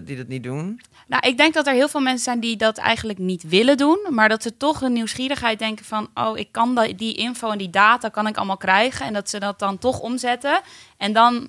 [0.05, 0.81] die dat niet doen.
[1.09, 3.99] Nou, ik denk dat er heel veel mensen zijn die dat eigenlijk niet willen doen,
[4.11, 7.71] maar dat ze toch een nieuwsgierigheid denken van, oh, ik kan die info en die
[7.71, 10.61] data kan ik allemaal krijgen en dat ze dat dan toch omzetten
[10.97, 11.49] en dan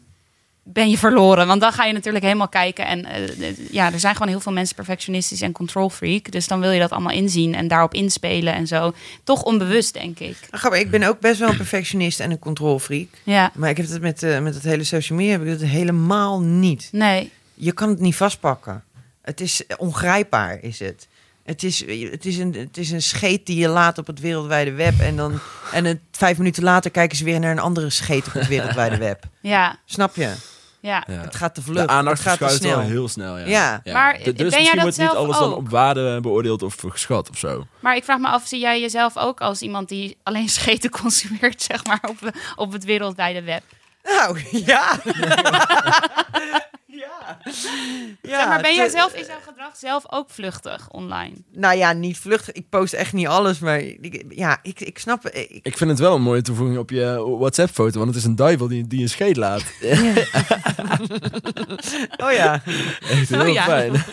[0.67, 3.99] ben je verloren, want dan ga je natuurlijk helemaal kijken en eh, d- ja, er
[3.99, 7.11] zijn gewoon heel veel mensen perfectionistisch en control freak, dus dan wil je dat allemaal
[7.11, 8.93] inzien en daarop inspelen en zo.
[9.23, 10.37] Toch onbewust, denk ik.
[10.51, 13.07] Grappig, ik ben ook best wel een perfectionist en een controlfreak.
[13.23, 15.63] Ja, Maar ik heb het met, eh, met het hele social media heb ik het
[15.65, 16.89] helemaal niet.
[16.91, 17.31] nee.
[17.53, 18.83] Je kan het niet vastpakken.
[19.25, 21.07] Het is ongrijpbaar, is het.
[21.43, 21.79] Het is,
[22.11, 24.99] het, is een, het is een scheet die je laat op het wereldwijde web.
[24.99, 25.39] En, dan,
[25.71, 28.97] en het, vijf minuten later kijken ze weer naar een andere scheet op het wereldwijde
[28.97, 29.23] web.
[29.41, 30.33] Ja, Snap je?
[30.79, 31.03] Ja.
[31.07, 31.21] Ja.
[31.21, 31.85] Het gaat te De vlug.
[31.87, 32.79] aandacht het gaat te wel snel.
[32.79, 33.37] heel snel.
[33.37, 33.81] Ja.
[33.83, 33.93] Ja.
[33.93, 36.63] Maar D- ben dus jij misschien dat wordt niet zelf alles dan op waarde beoordeeld
[36.63, 37.67] of geschat of zo.
[37.79, 41.61] Maar ik vraag me af, zie jij jezelf ook als iemand die alleen scheten consumeert,
[41.61, 43.63] zeg maar, op, op het wereldwijde web?
[44.03, 44.99] Nou, ja.
[47.19, 47.37] ja.
[48.21, 48.37] ja.
[48.37, 51.35] zeg maar, ben jij zelf, is jouw gedrag zelf ook vluchtig online?
[51.51, 52.53] Nou ja, niet vluchtig.
[52.53, 55.27] Ik post echt niet alles, maar ik, ja, ik, ik snap...
[55.27, 58.35] Ik, Ik vind het wel een mooie toevoeging op je WhatsApp-foto, want het is een
[58.35, 59.63] duivel die, die een scheet laat.
[62.25, 62.61] oh ja,
[63.09, 63.63] Echt heel Oh ja.
[63.63, 63.91] fijn.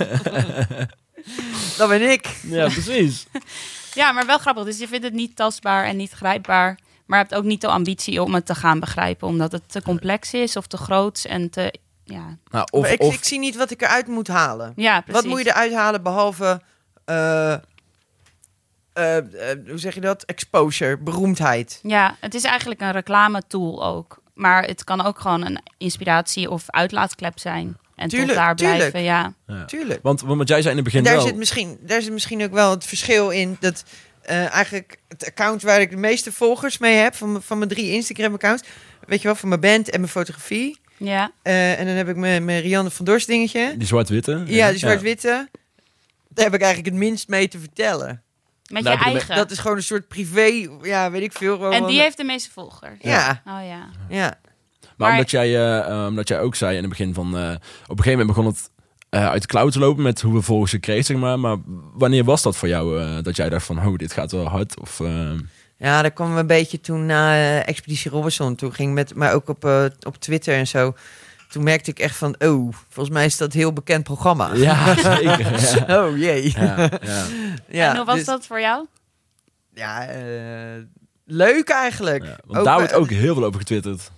[1.79, 2.37] dat ben ik.
[2.43, 3.27] Ja, precies.
[3.95, 4.65] Ja, maar wel grappig.
[4.65, 6.79] Dus je vindt het niet tastbaar en niet grijpbaar.
[7.07, 9.29] Maar je hebt ook niet de ambitie om het te gaan begrijpen.
[9.29, 11.75] Omdat het te complex is of te groot en te...
[12.13, 14.73] Ja, Nou, of, ik, of ik zie niet wat ik eruit moet halen.
[14.77, 15.23] ja precies.
[15.23, 16.61] Wat moet je eruit halen behalve...
[17.05, 20.23] eh, eh, eh, hoe zeg je dat?
[20.23, 21.81] Exposure, beroemdheid.
[21.83, 24.21] Ja, het is eigenlijk een reclame tool ook.
[24.35, 27.77] Maar het kan ook gewoon een inspiratie of uitlaatklep zijn.
[27.97, 28.79] En Tuurlijk, tot daar tuurlijk.
[28.79, 29.35] blijven, ja.
[29.47, 29.65] ja.
[29.65, 30.03] Tuurlijk.
[30.03, 31.27] Want, want jij zei in het begin En daar wel...
[31.27, 33.85] zit, misschien, daar zit misschien ook wel het verschil in dat
[34.23, 37.71] eh, eigenlijk het account waar ik de meeste volgers mee heb, van, mijn- van mijn
[37.71, 38.63] drie Instagram-accounts,
[39.07, 40.81] weet je wel, van mijn band en mijn fotografie.
[41.05, 43.75] Ja, Eh, en dan heb ik mijn, mijn Rianne van Dorst dingetje.
[43.77, 44.43] Die zwart-witte.
[44.47, 45.49] Ja, die zwart-witte.
[46.29, 48.23] Daar heb ik eigenlijk het minst mee te vertellen.
[48.71, 49.37] met Nou, je eigen.
[49.37, 51.55] Dat is gewoon een soort privé, ja, weet ik veel.
[51.57, 52.99] gewoon en die heeft de meeste volgers.
[53.01, 53.89] Ja, Oh ja.
[54.09, 54.39] ja.
[54.81, 57.37] Maar, Maar- omdat, jij, eh, eh, omdat jij ook zei in het begin van...
[57.37, 57.51] eh,
[57.87, 58.71] op een gegeven moment begon het
[59.09, 61.39] eh, uit de klauw te lopen met hoeveel volgers je kreeg, zeg maar.
[61.39, 61.57] Maar
[61.95, 64.81] wanneer was dat voor jou eh, dat jij dacht van, oh, dit gaat wel hard?
[64.81, 65.01] Of,
[65.83, 68.55] Ja, dat kwam een beetje toen na eh, Expeditie Robinson.
[68.55, 70.95] Toen ging met, maar ook op, eh, op Twitter en zo.
[71.49, 74.55] Toen merkte ik echt van, oh, volgens mij is dat een heel bekend programma.
[74.55, 75.87] ja, zeker.
[75.87, 76.05] Ja.
[76.05, 76.53] Oh jee.
[76.55, 77.25] Ja, ja.
[77.69, 78.87] Ja, en hoe was dus- dat voor jou?
[79.75, 80.83] Ja, eh,
[81.25, 82.25] leuk eigenlijk.
[82.25, 84.11] Ja, want daar wordt ook heel veel over getwitterd.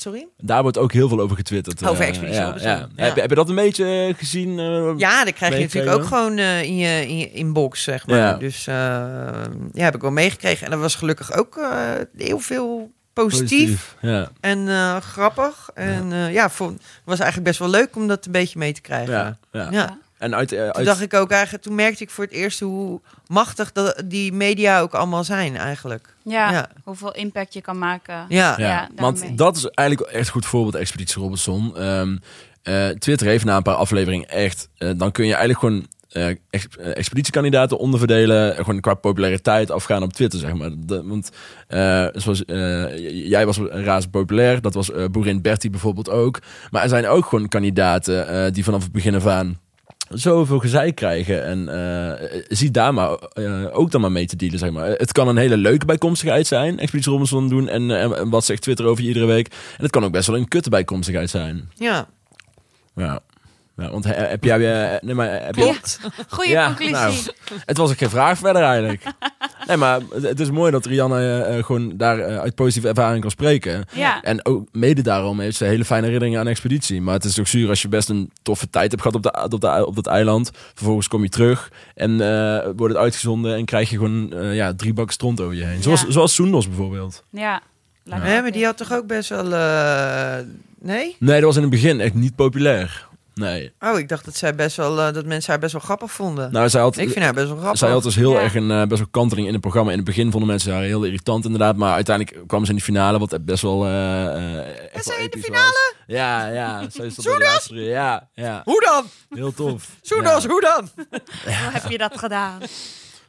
[0.00, 0.26] Sorry?
[0.36, 1.86] Daar wordt ook heel veel over getwitterd.
[1.86, 2.68] Over eh, Expeditie ja, ja.
[2.68, 2.88] ja.
[3.04, 4.58] Heb, je- heb je dat een beetje eh, gezien?
[4.58, 4.92] eh?
[4.96, 8.18] Ja, dan krijg je natuurlijk ook gewoon in je in je inbox, zeg maar.
[8.18, 8.32] Ja.
[8.34, 10.64] Dus ja, heb ik wel meegekregen.
[10.64, 11.60] En dat was gelukkig ook
[12.16, 14.68] heel veel positief, Ja, en
[15.02, 15.70] grappig.
[15.74, 18.80] En ja, ja vond, was eigenlijk best wel leuk om dat een beetje mee te
[18.80, 19.12] krijgen.
[19.14, 19.68] ja, ja.
[19.70, 19.98] Ja.
[20.18, 22.60] En uit, eh, Toen uit, dacht ik ook eigenlijk, toen merkte ik voor het eerst
[22.60, 26.14] hoe machtig dat die media ook allemaal zijn eigenlijk.
[26.22, 26.68] Ja, Ja.
[26.84, 28.24] hoeveel impact je kan maken.
[28.28, 31.76] Ja, ja, want dat is eigenlijk echt een goed voorbeeld, Expeditie Robinson.
[31.76, 32.16] Ehm,
[32.62, 34.68] eh, Twitter heeft na een paar afleveringen echt...
[34.78, 36.36] eh, dan kun je eigenlijk gewoon eh, eh,
[36.94, 38.54] expeditiekandidaten onderverdelen.
[38.54, 40.70] Gewoon qua populariteit afgaan op Twitter, zeg maar.
[40.76, 41.30] De- want
[41.66, 42.42] eh, zoals,
[43.12, 44.60] jij was razend populair.
[44.60, 46.38] Dat was eh Boerin Bertie bijvoorbeeld ook.
[46.70, 49.58] Maar er zijn ook gewoon kandidaten eh, die vanaf het begin af aan
[50.08, 51.44] zoveel gezeik krijgen.
[51.44, 54.88] En eh, zie daar maar eh, ook dan maar mee te dealen, zeg maar.
[54.88, 57.68] Het kan een hele leuke bijkomstigheid zijn, Expeditie Robinson doen.
[57.68, 59.46] En, eh, en wat zegt Twitter over je iedere week.
[59.48, 61.70] En het kan ook best wel een kutte bijkomstigheid zijn.
[61.74, 62.08] ja.
[62.94, 63.20] Ja.
[63.78, 64.92] Ja, want he- heb jij...
[64.94, 66.00] eh, nee, maar heb je, klopt.
[66.28, 66.92] Goeie Ja, conclusie.
[66.94, 67.14] nou.
[67.64, 69.02] het was ook geen vraag verder eigenlijk.
[69.68, 73.20] nee, maar het- is mooi dat Rianne eh, eh, gewoon daar eh, uit positieve ervaring
[73.20, 73.84] kan spreken.
[73.92, 74.22] ja.
[74.22, 77.00] En ook mede daarom heeft ze hele fijne herinneringen aan de expeditie.
[77.00, 79.42] Maar het is ook zuur als je best een toffe tijd hebt gehad op, de,
[79.54, 80.50] op, de, op dat eiland.
[80.74, 84.74] Vervolgens kom je terug en eh, wordt het uitgezonden en krijg je gewoon eh, ja,
[84.74, 85.82] drie bakken stront over je heen.
[85.82, 86.10] Zoals, Ja.
[86.10, 87.24] zoals Soendos bijvoorbeeld.
[87.30, 87.60] ja.
[88.12, 89.52] Ook maar die had toch ook best wel...
[89.54, 90.36] eh,
[90.80, 91.16] nee?
[91.18, 93.07] Nee, dat was in het begin echt niet populair.
[93.38, 93.72] Nee.
[93.80, 96.52] Oh, ik dacht dat, zij best wel, eh, dat mensen haar best wel grappig vonden.
[96.52, 97.78] Nou, zij had, ik vind haar best wel grappig.
[97.78, 98.40] zij had dus heel Ja.
[98.40, 99.90] erg een eh, best wel kanteling in het programma.
[99.90, 101.76] In het begin vonden mensen haar heel irritant inderdaad.
[101.76, 103.84] Maar uiteindelijk kwam ze in de finale, wat best wel...
[103.84, 104.26] eh
[104.58, 104.58] eh,
[104.92, 105.64] echt zij in de finale?
[105.64, 105.94] was.
[106.06, 106.78] Ja, ja.
[106.80, 107.24] Zij stond Soendos?
[107.24, 107.84] bij de laatste drie.
[107.84, 108.60] Ja, ja.
[108.64, 109.04] Hoe dan?
[109.38, 109.88] Heel tof.
[110.02, 110.48] Soenos, Ja.
[110.48, 110.88] hoe dan?
[111.44, 112.58] Hoe heb je dat gedaan?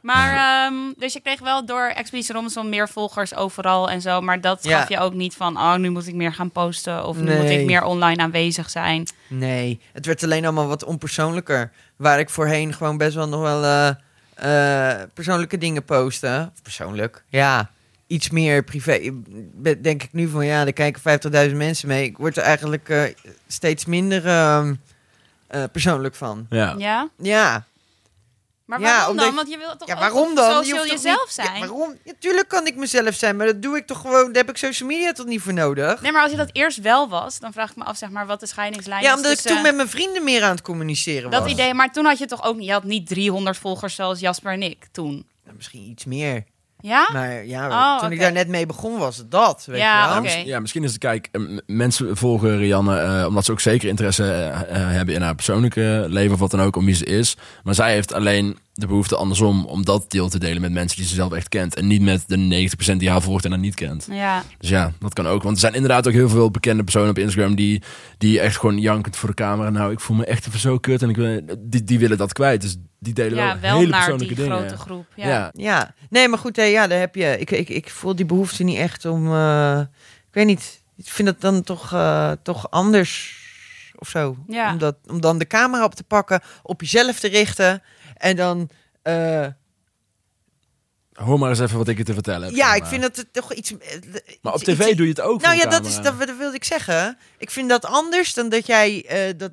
[0.02, 0.32] Maar,
[0.66, 4.20] ehm, dus je kreeg wel door Expeditie Robinson meer volgers overal en zo.
[4.20, 4.78] Maar dat Ja.
[4.78, 7.06] gaf je ook niet van, oh, nu moet ik meer gaan posten.
[7.06, 7.36] Of nu Nee.
[7.40, 9.08] moet ik meer online aanwezig zijn.
[9.28, 11.72] Nee, het werd alleen allemaal wat onpersoonlijker.
[11.96, 13.88] Waar ik voorheen gewoon best wel nog wel eh,
[14.34, 16.50] eh, persoonlijke dingen postte.
[16.54, 17.70] Of persoonlijk, ja.
[18.06, 19.10] Iets meer privé.
[19.80, 21.00] Denk ik nu van, ja, er kijken
[21.50, 22.04] 50.000 mensen mee.
[22.04, 23.02] Ik word er eigenlijk eh,
[23.46, 24.74] steeds minder ehm,
[25.46, 26.46] eh, persoonlijk van.
[26.48, 26.74] Ja.
[26.78, 27.08] Ja?
[27.18, 27.64] Ja,
[28.70, 29.34] Maar Ja, waarom omdat dan?
[29.34, 30.50] je- Want je wilt toch ja waarom dan?
[30.50, 31.58] zoals Je je hoeft toch jezelf niet- Ja, zijn?
[31.60, 31.98] waarom?
[32.04, 34.24] Natuurlijk kan ik mezelf zijn, maar dat doe ik toch gewoon...
[34.32, 36.00] Daar heb ik social media toch niet voor nodig?
[36.00, 38.26] Nee, maar als je dat eerst wel was, dan vraag ik me af, zeg maar,
[38.26, 41.30] wat de scheidingslijn Ja, is omdat ik toen met mijn vrienden meer aan het communiceren
[41.30, 41.50] Dat was.
[41.50, 44.52] idee, maar toen had je toch ook niet, je had niet 300 volgers zoals Jasper
[44.52, 45.26] en ik toen.
[45.44, 46.44] Nou, misschien iets meer.
[46.82, 47.08] Ja?
[47.12, 50.22] Maar ja, Oh, toen ik daar net mee begon was het dat, weet Ja, je
[50.22, 50.32] wel.
[50.46, 54.24] Ja, misschien is het, kijk, eh, mensen volgen Rianne eh, omdat ze ook zeker interesse
[54.32, 57.36] eh, eh, hebben in haar persoonlijke leven of wat dan ook, om wie ze is.
[57.64, 61.06] Maar zij heeft alleen de behoefte andersom om dat deel te delen met mensen die
[61.06, 61.74] ze zelf echt kent.
[61.74, 64.06] En niet met de 90% die haar volgt en haar niet kent.
[64.10, 64.42] Ja.
[64.58, 65.42] Dus ja, dat kan ook.
[65.42, 67.82] Want er zijn inderdaad ook heel veel bekende personen op Instagram die,
[68.18, 69.70] die echt gewoon jankend voor de camera.
[69.70, 72.32] Nou, ik voel me echt even zo kut en ik, wil- die, die willen dat
[72.32, 72.60] kwijt.
[72.60, 74.58] Dus die delen ja, wel, wel hele naar persoonlijke die dingen.
[74.58, 75.06] grote groep.
[75.16, 75.28] Ja.
[75.28, 75.50] Ja.
[75.52, 77.38] Ja, nee, maar goed, eh, ja, daar heb je.
[77.38, 79.32] Ik, ik, ik voel die behoefte niet echt om.
[79.34, 79.80] eh,
[80.28, 80.82] ik weet niet.
[80.96, 83.38] Ik vind het dan toch, eh, toch anders
[83.98, 84.36] of zo.
[84.48, 84.72] Ja.
[84.72, 87.82] Om, dat, om dan de camera op te pakken, op jezelf te richten
[88.20, 88.70] en dan.
[89.02, 89.46] eh,
[91.12, 92.56] Hoor maar eens even wat ik je te vertellen heb.
[92.56, 93.78] ja, ik vind dat het toch iets.
[93.78, 94.00] eh,
[94.42, 96.56] Maar op tv iets- doe je het ook Nou ja, dat, is, dat, dat wilde
[96.56, 97.18] ik zeggen.
[97.38, 99.52] Ik vind dat anders dan dat jij eh, dat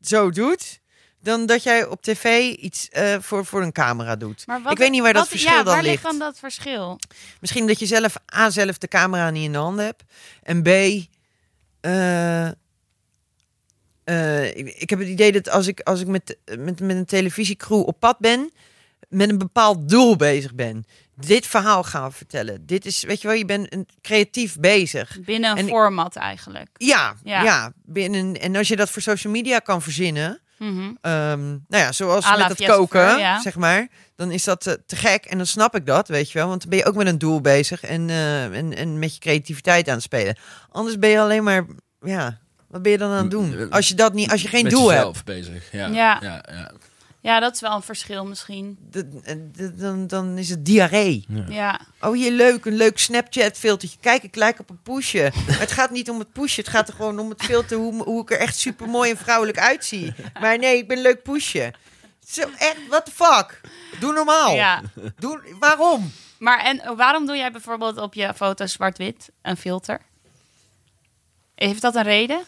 [0.00, 0.80] zo doet.
[1.22, 4.46] Dan dat jij op tv iets eh, voor, voor een camera doet.
[4.46, 5.90] Maar wat, Ik weet niet waar dat wat- verschil ja, dan waar ligt.
[5.94, 6.98] ligt dan dat verschil?
[7.40, 10.02] Misschien dat je zelf A, zelf de camera niet in de hand hebt.
[10.42, 10.68] En B,
[11.80, 12.48] eh,
[14.08, 17.04] eh, ik, ik heb het idee dat als ik, als ik met, met, met een
[17.04, 18.50] televisiecrew op pad ben,
[19.08, 20.84] met een bepaald doel bezig ben.
[21.14, 22.66] Dit verhaal gaan vertellen.
[22.66, 25.18] Dit is, weet je wel, je bent een creatief bezig.
[25.24, 26.68] Binnen een En format eigenlijk.
[26.72, 27.42] Ja, Ja.
[27.42, 27.72] ja.
[27.84, 30.90] binnen, en als je dat voor social media kan verzinnen, Mhm.
[31.00, 33.40] Ehm, nou ja, zoals met het Fiesta koken, Ver, ja.
[33.40, 33.88] zeg maar.
[34.16, 36.48] Dan is dat eh, te gek en dan snap ik dat, weet je wel.
[36.48, 39.20] Want dan ben je ook met een doel bezig en, eh, en, en met je
[39.20, 40.36] creativiteit aan het spelen.
[40.70, 41.66] Anders ben je alleen maar,
[42.00, 42.38] ja,
[42.68, 43.70] wat ben je dan aan het doen?
[43.70, 45.72] Als je, dat niet, als je geen Met doel hebt, bezig.
[45.72, 45.86] Ja.
[45.86, 46.18] Ja.
[46.22, 46.70] Ja, ja.
[47.20, 48.78] Ja, dat is wel een verschil misschien.
[48.90, 51.26] d- dan, dan is het diarree.
[51.48, 51.80] Ja.
[52.00, 53.98] Oh, hier leuk, een leuk Snapchat-filtertje.
[54.00, 55.32] Kijk, ik lijk op een poesje.
[55.46, 58.02] Maar het gaat niet om het poesje, het gaat er gewoon om het filter, hoe,
[58.02, 60.14] hoe ik er echt super mooi en vrouwelijk uitzie.
[60.40, 61.72] Maar nee, ik ben een leuk poesje.
[62.26, 63.60] Zo, echt, what the fuck?
[64.00, 64.54] Doe normaal.
[64.54, 64.82] ja.
[65.18, 66.12] Doe, waarom?
[66.38, 70.00] Maar en waarom doe jij bijvoorbeeld op je foto zwart-wit een filter?
[71.54, 72.40] Heeft dat een reden?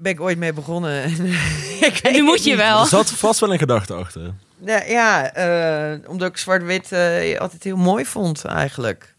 [0.00, 1.04] Ben ik ooit mee begonnen.
[1.90, 2.80] ik weet Nu moet je wel.
[2.80, 4.34] Er zat vast wel een gedachte achter.
[4.58, 9.14] Nee, ja, eh, omdat ik zwart-wit eh, altijd heel mooi vond eigenlijk.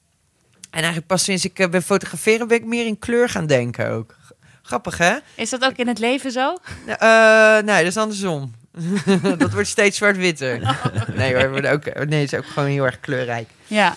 [0.61, 3.89] En eigenlijk pas sinds ik eh, ben fotograferen ben ik meer in kleur gaan denken
[3.89, 4.15] ook.
[4.61, 5.17] Grappig, hè?
[5.35, 6.57] Is dat ook in het leven zo?
[6.85, 8.53] Nee, dat is andersom.
[9.37, 10.59] dat wordt steeds zwart-witter.
[11.15, 13.49] Nee hoor, we worden ook, nee, het is ook gewoon heel erg kleurrijk.
[13.67, 13.95] Ja.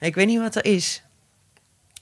[0.00, 1.02] Ik weet niet wat er is.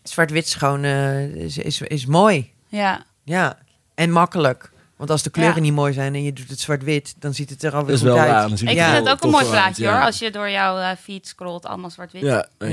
[0.02, 2.52] Zwart-wit is gewoon eh, is, is, is mooi.
[2.68, 3.04] Ja.
[3.24, 3.58] Ja,
[4.00, 4.70] en makkelijk.
[4.96, 5.60] Want als de kleuren Ja.
[5.62, 8.18] niet mooi zijn en je doet het zwart-wit, dan ziet het er alweer goed wel
[8.18, 8.28] uit.
[8.28, 8.48] raar.
[8.48, 8.92] dan zie je Ik Ja.
[8.94, 9.92] vind het ook een mooi plaatje ja.
[9.92, 10.02] hoor.
[10.06, 12.22] Als je door jouw eh, feed scrolt, allemaal zwart-wit.
[12.22, 12.72] Ja, eens.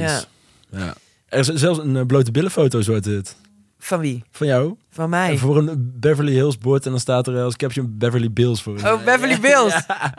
[0.70, 0.80] Ja.
[0.80, 0.94] Ja.
[1.30, 3.36] Er is zelfs een eh, blote billenfoto, zo het.
[3.80, 4.24] Van wie?
[4.32, 4.76] Van jou.
[4.90, 5.30] Van mij.
[5.32, 6.86] En Voor een Beverly Hills bord.
[6.86, 8.74] En dan staat er als caption Beverly Bills voor.
[8.76, 9.74] Oh, Beverly Bills.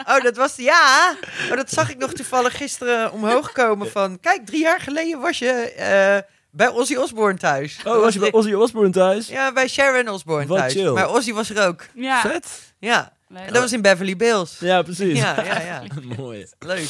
[0.07, 1.15] Oh, dat was ja.
[1.51, 4.21] Oh, dat zag ik nog toevallig gisteren omhoog komen van.
[4.21, 6.19] Kijk, drie jaar geleden was je eh,
[6.59, 7.79] bij Ozzy Osbourne thuis.
[7.85, 9.29] Oh, was je bij Ozzy Osbourne thuis?
[9.29, 10.73] Ja, bij Sharon Osbourne Wat thuis.
[10.73, 10.93] chill.
[10.93, 11.87] Maar Ozzy was er ook.
[11.95, 12.21] Ja.
[12.21, 12.73] Vet.
[12.79, 13.13] Ja.
[13.29, 13.43] Leuk.
[13.47, 14.59] En dat was in Beverly Bills.
[14.61, 15.19] Ja, precies.
[15.19, 15.83] Ja, ja, ja.
[16.17, 16.47] Mooi.
[16.59, 16.89] Leuk.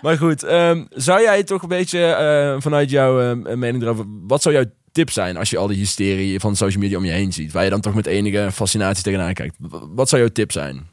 [0.00, 4.04] Maar goed, ehm, zou jij toch een beetje eh, vanuit jouw eh, mening erover...
[4.08, 7.10] Wat zou jouw tip zijn als je al die hysterie van social media om je
[7.12, 7.52] heen ziet?
[7.52, 9.56] Waar je dan toch met enige fascinatie tegenaan kijkt.
[9.94, 10.88] Wat zou jouw tip zijn?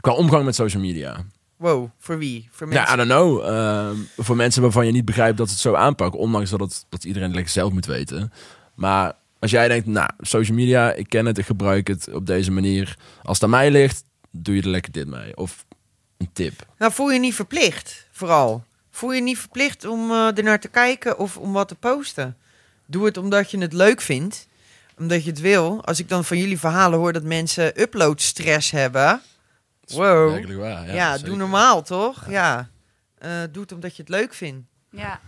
[0.00, 1.24] Qua omgang met social media.
[1.64, 2.48] Wow, voor wie?
[2.50, 2.94] Voor Ja, mensen?
[2.94, 3.44] I don't know.
[3.44, 6.20] Ehm, voor mensen waarvan je niet begrijpt dat ze het zo aanpakken.
[6.20, 8.32] Ondanks dat, het, dat iedereen het lekker zelf moet weten.
[8.74, 12.50] Maar als jij denkt, nou, social media, ik ken het, ik gebruik het op deze
[12.50, 12.96] manier.
[13.22, 15.36] Als het aan mij ligt, doe je er lekker dit mee.
[15.36, 15.64] Of
[16.16, 16.66] een tip.
[16.78, 18.64] Nou, voel je niet verplicht, vooral.
[18.90, 22.36] Voel je niet verplicht om uh, er naar te kijken of om wat te posten.
[22.86, 24.48] Doe het omdat je het leuk vindt.
[24.98, 25.84] Omdat je het wil.
[25.84, 29.22] Als ik dan van jullie verhalen hoor dat mensen uploadstress hebben.
[29.92, 30.30] Wow.
[30.30, 30.94] Werkelijk waar.
[30.94, 32.24] Ja, doe normaal, toch?
[32.28, 32.68] Ja.
[33.24, 34.66] Uh, doe het omdat je het leuk vindt.
[34.90, 35.20] Ja.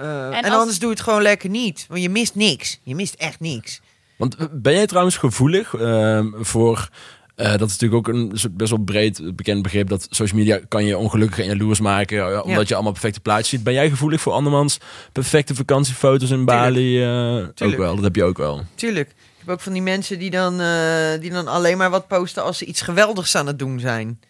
[0.00, 1.86] Uh, en, En en als- anders doe het gewoon lekker niet.
[1.88, 2.80] Want je mist niks.
[2.82, 3.80] Je mist echt niks.
[4.16, 6.88] Want eh, ben jij trouwens gevoelig ehm, voor...
[7.34, 9.88] eh, dat is natuurlijk ook een best wel breed bekend begrip...
[9.88, 12.18] dat social media kan je ongelukkig en jaloers maken...
[12.18, 12.64] eh, omdat Ja.
[12.66, 13.62] je allemaal perfecte plaatjes ziet.
[13.62, 14.78] Ben jij gevoelig voor andermans
[15.12, 17.02] perfecte vakantiefoto's in Bali?
[17.02, 18.62] eh, ook wel, dat heb je ook wel.
[18.74, 19.14] Tuurlijk.
[19.42, 22.42] Ik heb ook van die mensen die dan, uh, die dan alleen maar wat posten
[22.42, 24.20] als ze iets geweldigs aan het doen zijn.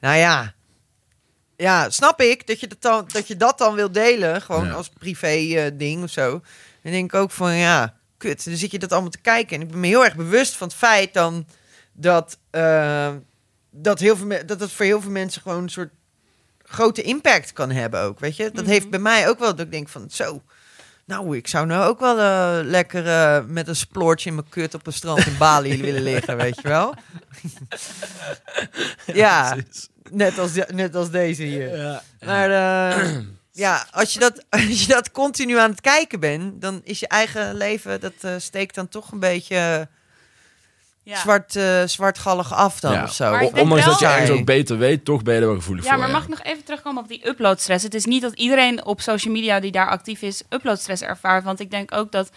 [0.00, 0.54] Nou ja.
[1.56, 4.42] Ja, snap ik dat je dat dan, dat, je dat dan wil delen.
[4.42, 4.72] Gewoon Ja.
[4.72, 6.30] als privé uh, ding of zo.
[6.82, 8.44] Dan denk ik ook van ja, kut.
[8.44, 9.56] Dan zit je dat allemaal te kijken.
[9.56, 11.46] En ik ben me heel erg bewust van het feit dan
[11.92, 13.12] dat, uh,
[13.70, 15.92] dat, heel veel, dat het voor heel veel mensen gewoon een soort
[16.62, 18.20] grote impact kan hebben ook.
[18.20, 18.72] Weet je, dat Mhm.
[18.72, 20.42] heeft bij mij ook wel dat ik denk van zo.
[21.06, 24.74] Nou, ik zou nou ook wel eh, lekker eh, met een sploortje in mijn kut
[24.74, 26.94] op een strand in Bali willen liggen, weet je wel?
[29.24, 29.56] ja,
[30.10, 31.76] net als, net als deze hier.
[31.76, 32.02] Ja.
[32.24, 33.18] Maar eh,
[33.52, 37.08] ja, als je, dat, als je dat continu aan het kijken bent, dan is je
[37.08, 39.88] eigen leven, dat steekt dan toch een beetje
[41.08, 41.16] Ja.
[41.16, 43.02] zwart, eh, zwartgallig af dan Ja.
[43.02, 43.34] of zo.
[43.34, 45.90] O- Ondanks dat je ergens ook beter weet, toch ben je er wel gevoelig Ja,
[45.90, 45.98] voor.
[45.98, 47.84] maar mag ik nog even terugkomen op die uploadstress?
[47.84, 51.44] Het is niet dat iedereen op social media die daar actief is, uploadstress ervaart.
[51.44, 52.30] Want ik denk ook dat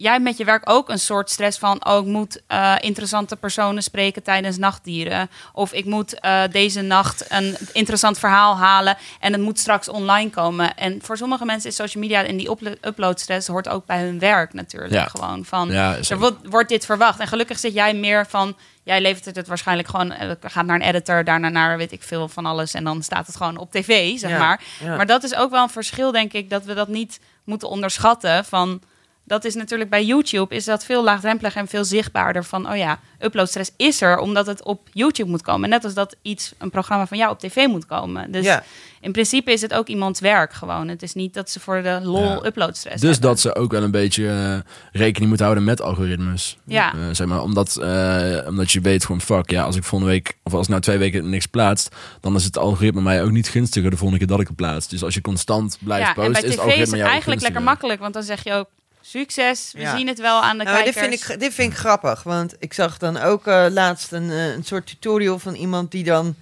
[0.00, 1.86] jij met je werk ook een soort stress van...
[1.86, 5.30] oh, ik moet eh, interessante personen spreken tijdens nachtdieren.
[5.52, 8.96] Of ik moet eh, deze nacht een interessant verhaal halen...
[9.20, 10.76] en het moet straks online komen.
[10.76, 13.48] En voor sommige mensen is social media en die uplo- uploadstress...
[13.48, 15.04] hoort ook bij hun werk natuurlijk Ja.
[15.04, 15.44] gewoon.
[15.44, 17.18] Van, Ja, er wordt, wordt dit verwacht.
[17.20, 18.56] En gelukkig zit jij meer van...
[18.82, 20.12] Jij levert het waarschijnlijk gewoon...
[20.12, 22.74] eh, gaat naar een editor, daarna naar weet ik veel van alles...
[22.74, 24.60] en dan staat het gewoon op tv, zeg Ja, maar.
[24.84, 24.96] ja.
[24.96, 26.50] Maar dat is ook wel een verschil, denk ik...
[26.50, 28.80] dat we dat niet moeten onderschatten van...
[29.28, 33.00] Dat is natuurlijk bij YouTube is dat veel laagdrempeliger en veel zichtbaarder van oh ja,
[33.20, 35.68] uploadstress is er omdat het op YouTube moet komen.
[35.68, 38.30] Net als dat iets een programma van jou op tv moet komen.
[38.32, 38.62] Dus Ja.
[39.00, 40.88] in principe is het ook iemands werk gewoon.
[40.88, 42.40] Het is niet dat ze voor de lol Ja.
[42.44, 43.28] uploadstress Dus hebben.
[43.28, 44.58] dat ze ook wel een beetje eh,
[44.92, 46.56] rekening moeten houden met algoritmes.
[46.64, 46.92] Ja.
[46.92, 50.36] Eh, zeg maar, omdat, eh, omdat je weet gewoon, fuck, ja, als ik volgende week,
[50.42, 53.90] of als nou twee weken niks plaatst, dan is het algoritme mij ook niet gunstiger
[53.90, 54.88] de volgende keer dat ik het plaats.
[54.88, 57.10] Dus als je constant blijft ja, posten, en bij is het tv algoritme is het
[57.10, 58.68] eigenlijk lekker makkelijk, want dan zeg je ook
[59.08, 59.96] succes, we Ja.
[59.96, 61.22] zien het wel aan de Nou, dit, kijkers.
[61.22, 64.52] vind ik, dit vind ik grappig, want ik zag dan ook eh, laatst een, eh,
[64.52, 66.34] een soort tutorial van iemand die dan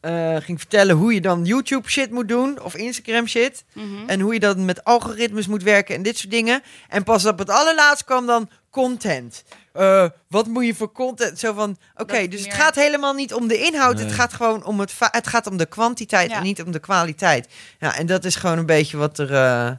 [0.00, 3.64] eh, ging vertellen hoe je dan YouTube shit moet doen of Instagram shit.
[3.72, 3.84] Mhm.
[4.06, 6.62] En hoe je dan met algoritmes moet werken en dit soort dingen.
[6.88, 9.44] En pas op het allerlaatst kwam dan content.
[9.72, 11.38] Eh, wat moet je voor content?
[11.38, 13.94] Zo van, oké, dus het gaat helemaal niet om de inhoud.
[13.96, 14.04] Nee.
[14.04, 16.36] Het gaat gewoon om het, het gaat om de kwantiteit Ja.
[16.36, 17.48] en niet om de kwaliteit.
[17.78, 19.70] Ja, en dat is gewoon een beetje wat er, eh,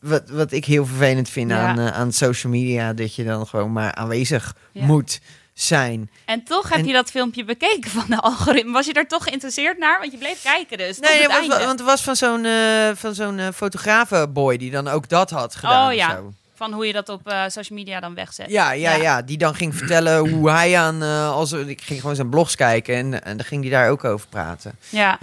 [0.00, 1.66] wat, wat ik heel vervelend vind Ja.
[1.68, 2.92] aan, eh, aan social media.
[2.92, 4.84] Dat je dan gewoon maar aanwezig Ja.
[4.84, 5.20] moet
[5.54, 6.10] zijn.
[6.24, 8.72] En toch heb En- je dat filmpje bekeken van de algoritme.
[8.72, 9.98] Was je daar toch geïnteresseerd naar?
[10.00, 10.98] Want je bleef kijken dus.
[10.98, 14.88] Nee, het want, want er was van zo'n eh van zo'n eh, fotografenboy die dan
[14.88, 15.88] ook dat had gedaan.
[15.88, 16.10] Oh ja.
[16.10, 16.32] zo.
[16.54, 18.50] Van hoe je dat op social media dan wegzet.
[18.50, 19.02] Ja, ja, Ja.
[19.02, 21.02] ja, die dan ging vertellen hoe hij aan...
[21.32, 24.26] als, ik ging gewoon zijn blogs kijken en, en dan ging hij daar ook over
[24.28, 24.76] praten.
[24.88, 25.18] Ja.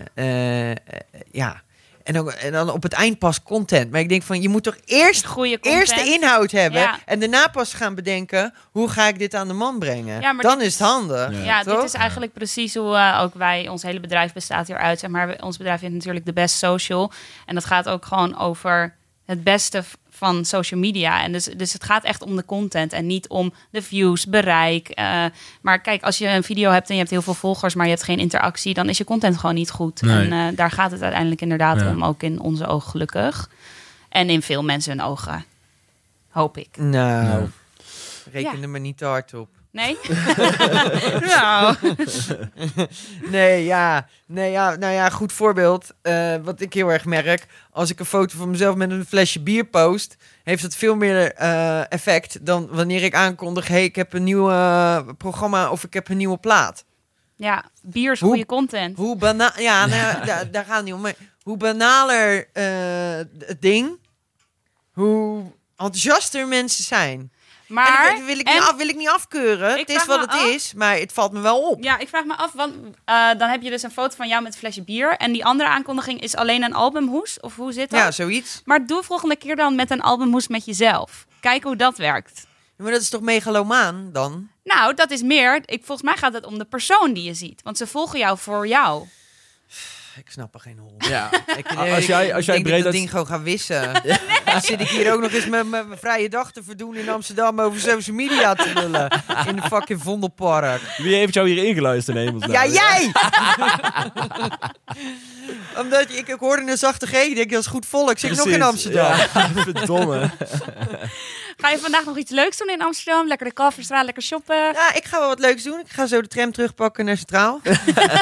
[1.31, 1.61] Ja,
[2.07, 3.91] en dan, en dan op het eind pas content.
[3.91, 5.79] Maar ik denk van, je moet toch eerst, Goede content.
[5.79, 6.81] eerst de inhoud hebben...
[6.81, 6.99] Ja.
[7.05, 10.21] en daarna pas gaan bedenken, hoe ga ik dit aan de man brengen?
[10.21, 11.31] Ja, maar dan dit is het handig.
[11.31, 11.43] Ja.
[11.43, 11.75] Ja, toch?
[11.75, 14.99] dit is eigenlijk precies hoe eh, ook wij, ons hele bedrijf bestaat hieruit.
[14.99, 17.11] Zeg maar, ons bedrijf heeft natuurlijk de best social.
[17.45, 18.95] En dat gaat ook gewoon over
[19.25, 19.83] het beste
[20.17, 21.23] van social media.
[21.23, 24.89] En dus, dus het gaat echt om de content en niet om de views, bereik.
[24.89, 25.25] eh,
[25.61, 27.91] maar kijk, als je een video hebt en je hebt heel veel volgers, maar je
[27.91, 30.01] hebt geen interactie, dan is je content gewoon niet goed.
[30.01, 30.29] Nee.
[30.29, 31.89] En eh, daar gaat het uiteindelijk inderdaad Ja.
[31.89, 33.49] om, ook in onze ogen gelukkig.
[34.09, 35.45] En in veel mensen hun ogen.
[36.29, 36.67] Hoop ik.
[36.77, 37.47] Nou, Ja.
[38.31, 39.49] reken er maar niet te hard op.
[39.77, 39.97] Nee?
[41.33, 41.75] nou.
[43.29, 44.07] Nee, ja.
[44.25, 44.75] Nee, ja.
[44.75, 45.93] Nou ja, goed voorbeeld.
[46.01, 47.45] Eh, wat ik heel erg merk.
[47.71, 50.15] Als ik een foto van mezelf met een flesje bier post...
[50.43, 53.67] heeft het veel meer eh, effect dan wanneer ik aankondig...
[53.67, 56.85] hey, ik heb een nieuw eh, programma of ik heb een nieuwe plaat.
[57.35, 58.97] Ja, bier is goede content.
[58.97, 59.51] Hoe banaal...
[59.57, 61.01] Ja, nou, daar, daar gaat het niet om.
[61.01, 62.47] Maar hoe banaler
[63.45, 63.99] het ding...
[64.91, 65.43] hoe
[65.75, 67.31] enthousiaster mensen zijn.
[67.67, 69.77] Maar, en dat wil ik, en- niet af, wil ik niet afkeuren.
[69.77, 71.83] Het is wat het af- is, maar het valt me wel op.
[71.83, 74.43] Ja, ik vraag me af, want eh, dan heb je dus een foto van jou
[74.43, 75.09] met een flesje bier.
[75.17, 77.39] En die andere aankondiging is alleen een albumhoes?
[77.39, 77.99] Of hoe zit dat?
[77.99, 78.61] Ja, zoiets.
[78.65, 81.25] Maar doe volgende keer dan met een albumhoes met jezelf.
[81.39, 82.45] Kijk hoe dat werkt.
[82.77, 84.49] Maar dat is toch megalomaan dan?
[84.63, 85.55] Nou, dat is meer.
[85.65, 87.61] Ik, volgens mij gaat het om de persoon die je ziet.
[87.63, 89.07] Want ze volgen jou voor jou.
[90.17, 90.95] Ik snap er geen hol.
[90.97, 91.29] Ja.
[91.57, 91.65] Ik,
[91.95, 93.91] Als jij- als jij ik breed dat ik ding gewoon ga wissen.
[94.45, 97.61] Dan zit ik hier ook nog eens met mijn vrije dag te verdoen in Amsterdam
[97.61, 99.11] over social media te lullen.
[99.47, 100.81] In de fucking Vondelpark.
[100.97, 102.51] Wie heeft jou hier ingeluisterd in hemelsnaam?
[102.51, 103.11] Ja, jij!
[105.81, 108.11] Omdat ik, ik hoorde een zachte G, ik denk dat is goed volk.
[108.11, 108.61] Ik zit nog in.
[108.61, 109.17] Amsterdam.
[109.17, 109.27] Ja,
[109.63, 110.29] verdomme.
[111.57, 113.27] Ga je vandaag nog iets leuks doen in Amsterdam?
[113.27, 114.55] Lekker de Kalverstraat, lekker shoppen?
[114.55, 115.79] Ja, ik ga wel wat leuks doen.
[115.79, 117.59] Ik ga zo de tram terugpakken naar Centraal.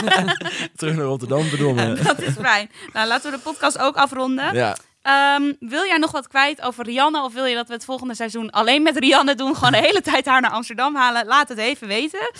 [0.76, 1.94] Terug naar Rotterdam, verdomme.
[2.04, 2.72] Dat is fijn.
[2.94, 4.54] Nou, laten we de podcast ook afronden.
[4.54, 4.76] Ja.
[5.02, 7.24] Ehm, wil jij nog wat kwijt over Rianne?
[7.24, 9.56] Of wil je dat we het volgende seizoen alleen met Rianne doen?
[9.56, 11.26] Gewoon de hele tijd haar naar Amsterdam halen?
[11.26, 12.32] Laat het even weten.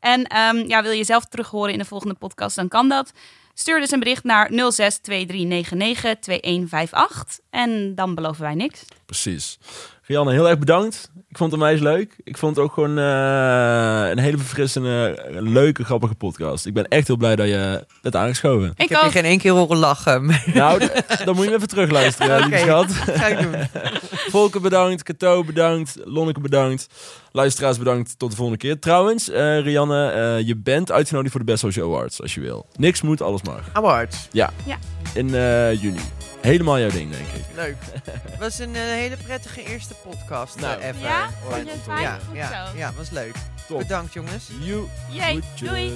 [0.00, 2.56] En ehm, ja, wil je zelf terug horen in de volgende podcast?
[2.56, 3.12] Dan kan dat.
[3.54, 4.56] Stuur dus een bericht naar 0623992158.
[7.50, 8.84] En dan beloven wij niks.
[9.06, 9.58] Precies.
[10.06, 11.10] Rianne, heel erg bedankt.
[11.28, 12.16] Ik vond het onwijs leuk.
[12.24, 16.66] Ik vond het ook gewoon eh, een hele verfrissende, leuke, grappige podcast.
[16.66, 18.68] Ik ben echt heel blij dat je het aangeschoven.
[18.68, 20.26] Ik Ik heb je geen één keer horen lachen.
[20.54, 20.78] Nou,
[21.24, 22.90] dan moet je hem even terugluisteren, lieve schat.
[22.92, 23.54] Ga ik doen.
[24.10, 26.86] Volker bedankt, Kato bedankt, Lonneke bedankt.
[27.36, 28.78] Luisteraars bedankt, tot de volgende keer.
[28.78, 32.66] Trouwens, eh, Rianne, eh, je bent uitgenodigd voor de Best Social Awards, als je wil.
[32.76, 33.68] Niks moet, alles mag.
[33.72, 34.28] Awards.
[35.14, 36.00] In eh, juni.
[36.40, 37.44] Helemaal jouw ding, denk ik.
[37.54, 37.76] Leuk.
[38.04, 41.02] Het was een hele prettige eerste podcast Nou, ever.
[41.02, 41.30] Ja?
[41.42, 41.52] Hoor.
[41.52, 42.00] Vond je het fijn?
[42.00, 42.76] Ja, Goed ja, zo.
[42.78, 43.34] ja, was leuk.
[43.68, 43.78] Top.
[43.78, 44.48] Bedankt jongens.
[44.60, 44.86] You.
[45.10, 45.40] Doei.
[45.60, 45.92] Doei.